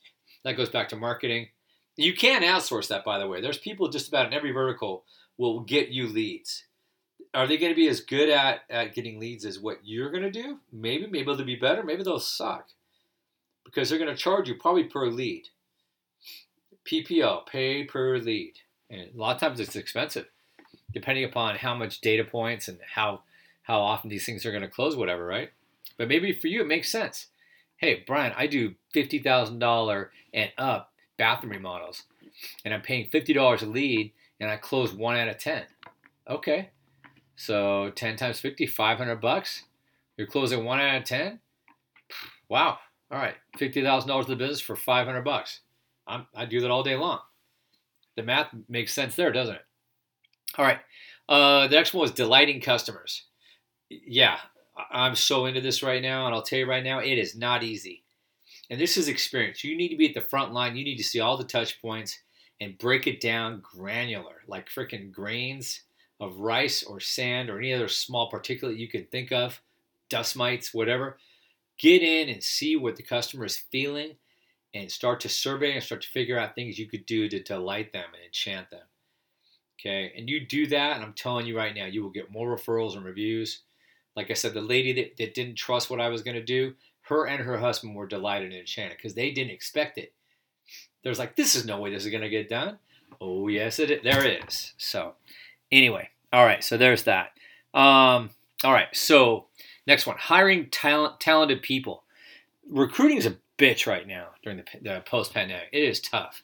That 0.42 0.56
goes 0.56 0.68
back 0.68 0.88
to 0.88 0.96
marketing. 0.96 1.50
You 1.96 2.14
can 2.14 2.42
outsource 2.42 2.88
that, 2.88 3.04
by 3.04 3.20
the 3.20 3.28
way. 3.28 3.40
There's 3.40 3.58
people 3.58 3.90
just 3.90 4.08
about 4.08 4.26
in 4.26 4.34
every 4.34 4.50
vertical 4.50 5.04
will 5.38 5.60
get 5.60 5.90
you 5.90 6.08
leads. 6.08 6.64
Are 7.32 7.46
they 7.46 7.58
going 7.58 7.70
to 7.70 7.80
be 7.80 7.86
as 7.86 8.00
good 8.00 8.28
at, 8.28 8.62
at 8.68 8.92
getting 8.92 9.20
leads 9.20 9.44
as 9.44 9.60
what 9.60 9.78
you're 9.84 10.10
going 10.10 10.24
to 10.24 10.32
do? 10.32 10.58
Maybe. 10.72 11.06
Maybe 11.06 11.26
they'll 11.26 11.44
be 11.44 11.54
better. 11.54 11.84
Maybe 11.84 12.02
they'll 12.02 12.18
suck 12.18 12.66
because 13.70 13.88
they're 13.88 13.98
going 13.98 14.14
to 14.14 14.16
charge 14.20 14.48
you 14.48 14.56
probably 14.56 14.84
per 14.84 15.06
lead. 15.06 15.48
PPO, 16.84 17.46
pay 17.46 17.84
per 17.84 18.18
lead. 18.18 18.54
And 18.90 19.08
a 19.14 19.16
lot 19.16 19.36
of 19.36 19.40
times 19.40 19.60
it's 19.60 19.76
expensive, 19.76 20.26
depending 20.92 21.24
upon 21.24 21.56
how 21.56 21.74
much 21.74 22.00
data 22.00 22.24
points 22.24 22.66
and 22.66 22.78
how 22.94 23.22
how 23.70 23.80
often 23.80 24.10
these 24.10 24.26
things 24.26 24.44
are 24.44 24.50
going 24.50 24.62
to 24.62 24.68
close, 24.68 24.96
whatever, 24.96 25.24
right? 25.24 25.50
But 25.96 26.08
maybe 26.08 26.32
for 26.32 26.48
you, 26.48 26.62
it 26.62 26.66
makes 26.66 26.90
sense. 26.90 27.28
Hey, 27.76 28.02
Brian, 28.04 28.32
I 28.36 28.48
do 28.48 28.74
$50,000 28.94 30.08
and 30.34 30.50
up 30.58 30.92
bathroom 31.16 31.52
remodels, 31.52 32.02
and 32.64 32.74
I'm 32.74 32.82
paying 32.82 33.08
$50 33.08 33.62
a 33.62 33.66
lead, 33.66 34.12
and 34.40 34.50
I 34.50 34.56
close 34.56 34.92
one 34.92 35.16
out 35.16 35.28
of 35.28 35.38
10. 35.38 35.62
Okay. 36.28 36.70
So 37.36 37.90
10 37.94 38.16
times 38.16 38.40
50, 38.40 38.66
500 38.66 39.20
bucks. 39.20 39.62
You're 40.16 40.26
closing 40.26 40.64
one 40.64 40.80
out 40.80 40.96
of 40.96 41.04
10. 41.04 41.38
Wow. 42.48 42.78
All 43.10 43.18
right. 43.18 43.34
$50,000 43.58 44.20
of 44.20 44.26
the 44.26 44.36
business 44.36 44.60
for 44.60 44.76
500 44.76 45.22
bucks. 45.22 45.60
I'm, 46.06 46.26
I 46.34 46.44
do 46.44 46.60
that 46.60 46.70
all 46.70 46.82
day 46.82 46.96
long. 46.96 47.20
The 48.16 48.22
math 48.22 48.48
makes 48.68 48.92
sense 48.92 49.16
there, 49.16 49.32
doesn't 49.32 49.56
it? 49.56 49.64
All 50.56 50.64
right. 50.64 50.78
Uh, 51.28 51.68
the 51.68 51.76
next 51.76 51.94
one 51.94 52.02
was 52.02 52.10
delighting 52.10 52.60
customers 52.60 53.24
yeah, 53.90 54.38
I'm 54.90 55.16
so 55.16 55.46
into 55.46 55.60
this 55.60 55.82
right 55.82 56.02
now, 56.02 56.26
and 56.26 56.34
I'll 56.34 56.42
tell 56.42 56.60
you 56.60 56.68
right 56.68 56.84
now, 56.84 57.00
it 57.00 57.18
is 57.18 57.36
not 57.36 57.62
easy. 57.62 58.04
And 58.70 58.80
this 58.80 58.96
is 58.96 59.08
experience. 59.08 59.64
You 59.64 59.76
need 59.76 59.88
to 59.88 59.96
be 59.96 60.08
at 60.08 60.14
the 60.14 60.20
front 60.20 60.52
line. 60.52 60.76
You 60.76 60.84
need 60.84 60.98
to 60.98 61.04
see 61.04 61.20
all 61.20 61.36
the 61.36 61.44
touch 61.44 61.82
points 61.82 62.20
and 62.60 62.78
break 62.78 63.06
it 63.06 63.20
down 63.20 63.62
granular, 63.62 64.42
like 64.46 64.68
freaking 64.68 65.10
grains 65.10 65.80
of 66.20 66.38
rice 66.38 66.84
or 66.84 67.00
sand 67.00 67.50
or 67.50 67.58
any 67.58 67.72
other 67.72 67.88
small 67.88 68.30
particulate 68.30 68.78
you 68.78 68.88
can 68.88 69.06
think 69.06 69.32
of, 69.32 69.60
dust 70.08 70.36
mites, 70.36 70.72
whatever. 70.72 71.18
Get 71.80 72.02
in 72.02 72.28
and 72.28 72.42
see 72.42 72.76
what 72.76 72.94
the 72.94 73.02
customer 73.02 73.44
is 73.44 73.56
feeling 73.56 74.12
and 74.72 74.92
start 74.92 75.18
to 75.20 75.28
survey 75.28 75.72
and 75.72 75.82
start 75.82 76.02
to 76.02 76.08
figure 76.08 76.38
out 76.38 76.54
things 76.54 76.78
you 76.78 76.86
could 76.86 77.06
do 77.06 77.28
to 77.28 77.42
delight 77.42 77.92
them 77.92 78.04
and 78.14 78.24
enchant 78.24 78.70
them. 78.70 78.84
Okay, 79.80 80.12
and 80.16 80.28
you 80.30 80.46
do 80.46 80.66
that, 80.68 80.94
and 80.94 81.04
I'm 81.04 81.14
telling 81.14 81.46
you 81.46 81.56
right 81.56 81.74
now, 81.74 81.86
you 81.86 82.02
will 82.02 82.10
get 82.10 82.30
more 82.30 82.54
referrals 82.54 82.94
and 82.94 83.04
reviews 83.04 83.62
like 84.16 84.30
I 84.30 84.34
said, 84.34 84.54
the 84.54 84.60
lady 84.60 84.92
that, 84.94 85.16
that 85.18 85.34
didn't 85.34 85.56
trust 85.56 85.90
what 85.90 86.00
I 86.00 86.08
was 86.08 86.22
going 86.22 86.34
to 86.34 86.42
do, 86.42 86.74
her 87.02 87.26
and 87.26 87.42
her 87.42 87.58
husband 87.58 87.94
were 87.94 88.06
delighted 88.06 88.50
and 88.50 88.60
enchanted 88.60 88.96
because 88.96 89.14
they 89.14 89.30
didn't 89.30 89.52
expect 89.52 89.98
it. 89.98 90.12
There's 91.02 91.18
like, 91.18 91.36
this 91.36 91.54
is 91.54 91.64
no 91.64 91.80
way 91.80 91.90
this 91.90 92.04
is 92.04 92.10
going 92.10 92.22
to 92.22 92.28
get 92.28 92.48
done. 92.48 92.78
Oh, 93.20 93.48
yes, 93.48 93.78
it 93.78 93.90
is. 93.90 94.02
There 94.02 94.26
is. 94.26 94.74
So, 94.76 95.14
anyway, 95.72 96.10
all 96.32 96.44
right, 96.44 96.62
so 96.62 96.76
there's 96.76 97.04
that. 97.04 97.32
Um, 97.72 98.30
all 98.62 98.72
right, 98.72 98.88
so 98.92 99.46
next 99.90 100.06
one 100.06 100.16
hiring 100.18 100.70
talent, 100.70 101.18
talented 101.18 101.62
people. 101.62 102.04
Recruiting 102.70 103.18
is 103.18 103.26
a 103.26 103.36
bitch 103.58 103.86
right 103.86 104.06
now 104.06 104.28
during 104.42 104.58
the, 104.58 104.64
the 104.80 105.02
post 105.04 105.34
pandemic. 105.34 105.68
It 105.72 105.82
is 105.82 106.00
tough. 106.00 106.42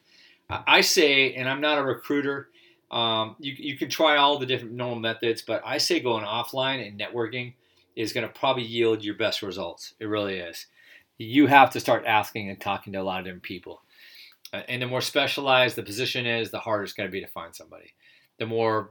I 0.51 0.81
say, 0.81 1.35
and 1.35 1.49
I'm 1.49 1.61
not 1.61 1.79
a 1.79 1.83
recruiter, 1.83 2.51
um, 2.91 3.37
you, 3.39 3.53
you 3.57 3.77
can 3.77 3.89
try 3.89 4.17
all 4.17 4.39
the 4.39 4.47
different 4.47 4.75
normal 4.75 4.99
methods, 4.99 5.43
but 5.43 5.63
I 5.65 5.79
say 5.79 5.99
going 6.01 6.25
offline 6.25 6.87
and 6.87 7.01
networking 7.01 7.55
is 7.97 8.13
going 8.13 8.27
to 8.27 8.33
probably 8.33 8.65
yield 8.65 9.05
your 9.05 9.15
best 9.15 9.43
results. 9.43 9.95
It 9.99 10.07
really 10.07 10.39
is. 10.39 10.67
You 11.19 11.47
have 11.47 11.71
to 11.71 11.81
start 11.81 12.05
asking 12.05 12.51
and 12.51 12.61
talking 12.61 12.93
to 12.93 13.01
a 13.01 13.03
lot 13.03 13.21
of 13.21 13.25
different 13.25 13.43
people. 13.43 13.83
Uh, 14.53 14.63
and 14.69 14.83
the 14.83 14.87
more 14.87 15.01
specialized 15.01 15.77
the 15.77 15.83
position 15.83 16.27
is, 16.27 16.51
the 16.51 16.59
harder 16.59 16.85
it's 16.85 16.93
going 16.93 17.09
to 17.09 17.13
be 17.13 17.21
to 17.21 17.27
find 17.27 17.55
somebody. 17.55 17.95
The 18.39 18.47
more 18.47 18.91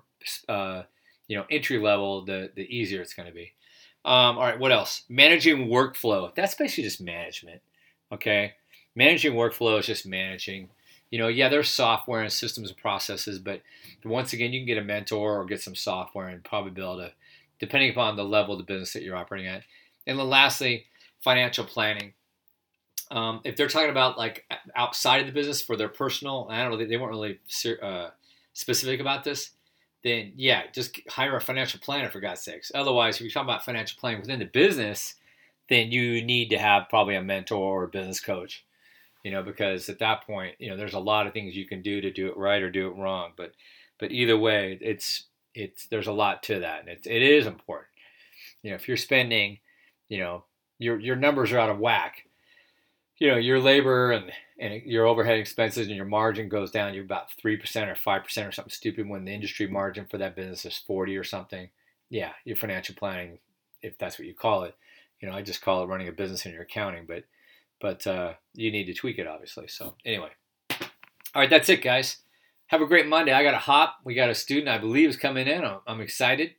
uh, 0.49 0.83
you 1.27 1.37
know 1.37 1.45
entry 1.49 1.77
level, 1.77 2.25
the 2.25 2.51
the 2.55 2.63
easier 2.63 3.01
it's 3.01 3.13
going 3.13 3.29
to 3.29 3.33
be. 3.33 3.53
Um, 4.05 4.37
all 4.37 4.43
right, 4.43 4.59
what 4.59 4.71
else? 4.71 5.01
Managing 5.09 5.67
workflow. 5.67 6.33
That's 6.35 6.53
basically 6.53 6.83
just 6.83 7.01
management. 7.01 7.61
Okay, 8.11 8.53
managing 8.95 9.33
workflow 9.33 9.79
is 9.79 9.87
just 9.87 10.05
managing. 10.05 10.69
You 11.09 11.17
know, 11.17 11.27
yeah, 11.27 11.49
there's 11.49 11.69
software 11.69 12.21
and 12.21 12.31
systems 12.31 12.69
and 12.69 12.77
processes, 12.77 13.39
but 13.39 13.61
once 14.03 14.31
again, 14.33 14.53
you 14.53 14.59
can 14.59 14.67
get 14.67 14.77
a 14.77 14.83
mentor 14.83 15.39
or 15.39 15.45
get 15.45 15.61
some 15.61 15.73
software 15.73 16.27
and 16.27 16.43
probably 16.43 16.71
be 16.71 16.81
able 16.81 16.97
to, 16.97 17.11
depending 17.59 17.89
upon 17.89 18.15
the 18.15 18.23
level 18.23 18.53
of 18.53 18.59
the 18.59 18.71
business 18.71 18.93
that 18.93 19.01
you're 19.01 19.15
operating 19.15 19.47
at. 19.47 19.63
And 20.05 20.19
then 20.19 20.29
lastly, 20.29 20.85
financial 21.21 21.65
planning. 21.65 22.13
Um, 23.09 23.41
if 23.43 23.55
they're 23.55 23.67
talking 23.67 23.89
about 23.89 24.17
like 24.19 24.45
outside 24.75 25.21
of 25.21 25.27
the 25.27 25.33
business 25.33 25.61
for 25.61 25.75
their 25.75 25.89
personal, 25.89 26.47
I 26.49 26.61
don't 26.61 26.71
know, 26.71 26.77
they, 26.77 26.85
they 26.85 26.97
weren't 26.97 27.11
really 27.11 27.39
uh, 27.81 28.09
specific 28.53 28.99
about 28.99 29.23
this. 29.23 29.51
Then 30.05 30.33
yeah, 30.35 30.65
just 30.71 30.99
hire 31.09 31.35
a 31.35 31.41
financial 31.41 31.79
planner 31.79 32.11
for 32.11 32.19
God's 32.19 32.41
sakes. 32.41 32.71
Otherwise, 32.75 33.15
if 33.15 33.21
you're 33.21 33.31
talking 33.31 33.49
about 33.49 33.65
financial 33.65 33.97
planning 33.99 34.21
within 34.21 34.37
the 34.37 34.45
business, 34.45 35.15
then 35.67 35.91
you 35.91 36.23
need 36.23 36.51
to 36.51 36.59
have 36.59 36.89
probably 36.89 37.15
a 37.15 37.23
mentor 37.23 37.57
or 37.57 37.83
a 37.85 37.87
business 37.87 38.19
coach. 38.19 38.63
You 39.23 39.31
know, 39.31 39.41
because 39.41 39.89
at 39.89 39.97
that 39.97 40.27
point, 40.27 40.53
you 40.59 40.69
know, 40.69 40.77
there's 40.77 40.93
a 40.93 40.99
lot 40.99 41.25
of 41.25 41.33
things 41.33 41.57
you 41.57 41.65
can 41.65 41.81
do 41.81 42.01
to 42.01 42.11
do 42.11 42.27
it 42.27 42.37
right 42.37 42.61
or 42.61 42.69
do 42.69 42.87
it 42.87 42.95
wrong. 42.95 43.31
But 43.35 43.53
but 43.99 44.11
either 44.11 44.37
way, 44.37 44.77
it's 44.79 45.23
it's 45.55 45.87
there's 45.87 46.05
a 46.05 46.13
lot 46.13 46.43
to 46.43 46.59
that, 46.59 46.81
and 46.81 46.89
it, 46.89 47.07
it 47.07 47.23
is 47.23 47.47
important. 47.47 47.89
You 48.61 48.69
know, 48.69 48.75
if 48.75 48.87
you're 48.87 48.97
spending, 48.97 49.57
you 50.07 50.19
know, 50.19 50.43
your 50.77 50.99
your 50.99 51.15
numbers 51.15 51.51
are 51.51 51.57
out 51.57 51.71
of 51.71 51.79
whack. 51.79 52.27
You 53.17 53.29
know, 53.29 53.37
your 53.37 53.59
labor 53.59 54.11
and 54.11 54.31
and 54.59 54.81
your 54.83 55.05
overhead 55.05 55.37
expenses 55.37 55.87
and 55.87 55.95
your 55.95 56.05
margin 56.05 56.47
goes 56.49 56.71
down. 56.71 56.93
You're 56.93 57.03
about 57.03 57.31
three 57.33 57.57
percent 57.57 57.89
or 57.89 57.95
five 57.95 58.23
percent 58.23 58.47
or 58.47 58.51
something 58.51 58.71
stupid 58.71 59.07
when 59.07 59.25
the 59.25 59.33
industry 59.33 59.67
margin 59.67 60.05
for 60.05 60.17
that 60.17 60.35
business 60.35 60.65
is 60.65 60.77
forty 60.77 61.17
or 61.17 61.23
something. 61.23 61.69
Yeah, 62.09 62.31
your 62.45 62.55
financial 62.55 62.95
planning, 62.95 63.39
if 63.81 63.97
that's 63.97 64.17
what 64.17 64.27
you 64.27 64.33
call 64.33 64.63
it. 64.63 64.75
You 65.19 65.29
know, 65.29 65.35
I 65.35 65.41
just 65.41 65.61
call 65.61 65.83
it 65.83 65.87
running 65.87 66.07
a 66.07 66.11
business 66.11 66.45
in 66.45 66.53
your 66.53 66.63
accounting, 66.63 67.05
but 67.07 67.23
but 67.81 68.05
uh, 68.07 68.33
you 68.53 68.71
need 68.71 68.85
to 68.85 68.93
tweak 68.93 69.19
it 69.19 69.27
obviously. 69.27 69.67
So 69.67 69.95
anyway, 70.05 70.29
all 70.71 71.41
right, 71.41 71.49
that's 71.49 71.69
it, 71.69 71.83
guys. 71.83 72.17
Have 72.67 72.81
a 72.81 72.87
great 72.87 73.07
Monday. 73.07 73.31
I 73.31 73.43
got 73.43 73.53
a 73.53 73.59
hop. 73.59 73.97
We 74.03 74.15
got 74.15 74.29
a 74.29 74.35
student 74.35 74.69
I 74.69 74.79
believe 74.79 75.09
is 75.09 75.17
coming 75.17 75.47
in. 75.47 75.63
I'm 75.85 76.01
excited. 76.01 76.55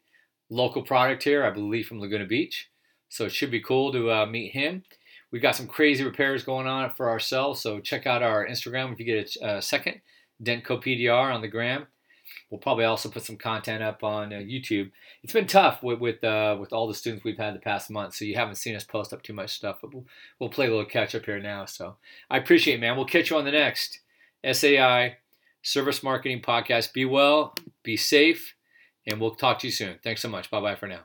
Local 0.48 0.82
product 0.82 1.24
here, 1.24 1.44
I 1.44 1.50
believe 1.50 1.88
from 1.88 2.00
Laguna 2.00 2.26
Beach. 2.26 2.68
So 3.08 3.24
it 3.24 3.32
should 3.32 3.50
be 3.50 3.60
cool 3.60 3.92
to 3.92 4.12
uh, 4.12 4.26
meet 4.26 4.52
him. 4.52 4.84
We've 5.36 5.42
got 5.42 5.54
some 5.54 5.66
crazy 5.66 6.02
repairs 6.02 6.44
going 6.44 6.66
on 6.66 6.92
for 6.94 7.10
ourselves. 7.10 7.60
So 7.60 7.78
check 7.78 8.06
out 8.06 8.22
our 8.22 8.48
Instagram 8.48 8.94
if 8.94 8.98
you 8.98 9.04
get 9.04 9.36
a, 9.42 9.56
a 9.56 9.60
second. 9.60 10.00
Dentco 10.42 10.82
PDR 10.82 11.30
on 11.30 11.42
the 11.42 11.46
gram. 11.46 11.88
We'll 12.50 12.58
probably 12.58 12.86
also 12.86 13.10
put 13.10 13.22
some 13.22 13.36
content 13.36 13.82
up 13.82 14.02
on 14.02 14.32
uh, 14.32 14.36
YouTube. 14.36 14.90
It's 15.22 15.34
been 15.34 15.46
tough 15.46 15.82
with 15.82 15.98
with, 15.98 16.24
uh, 16.24 16.56
with 16.58 16.72
all 16.72 16.88
the 16.88 16.94
students 16.94 17.22
we've 17.22 17.36
had 17.36 17.54
the 17.54 17.58
past 17.58 17.90
month, 17.90 18.14
so 18.14 18.24
you 18.24 18.34
haven't 18.34 18.54
seen 18.54 18.74
us 18.74 18.82
post 18.82 19.12
up 19.12 19.22
too 19.22 19.34
much 19.34 19.50
stuff. 19.50 19.80
But 19.82 19.92
we'll, 19.92 20.06
we'll 20.40 20.48
play 20.48 20.68
a 20.68 20.70
little 20.70 20.86
catch 20.86 21.14
up 21.14 21.26
here 21.26 21.38
now. 21.38 21.66
So 21.66 21.96
I 22.30 22.38
appreciate 22.38 22.76
it, 22.76 22.80
man. 22.80 22.96
We'll 22.96 23.04
catch 23.04 23.28
you 23.28 23.36
on 23.36 23.44
the 23.44 23.52
next 23.52 24.00
SAI 24.50 25.18
Service 25.60 26.02
Marketing 26.02 26.40
Podcast. 26.40 26.94
Be 26.94 27.04
well, 27.04 27.54
be 27.82 27.98
safe, 27.98 28.54
and 29.06 29.20
we'll 29.20 29.34
talk 29.34 29.58
to 29.58 29.66
you 29.66 29.72
soon. 29.74 29.98
Thanks 30.02 30.22
so 30.22 30.30
much. 30.30 30.50
Bye 30.50 30.62
bye 30.62 30.76
for 30.76 30.88
now. 30.88 31.00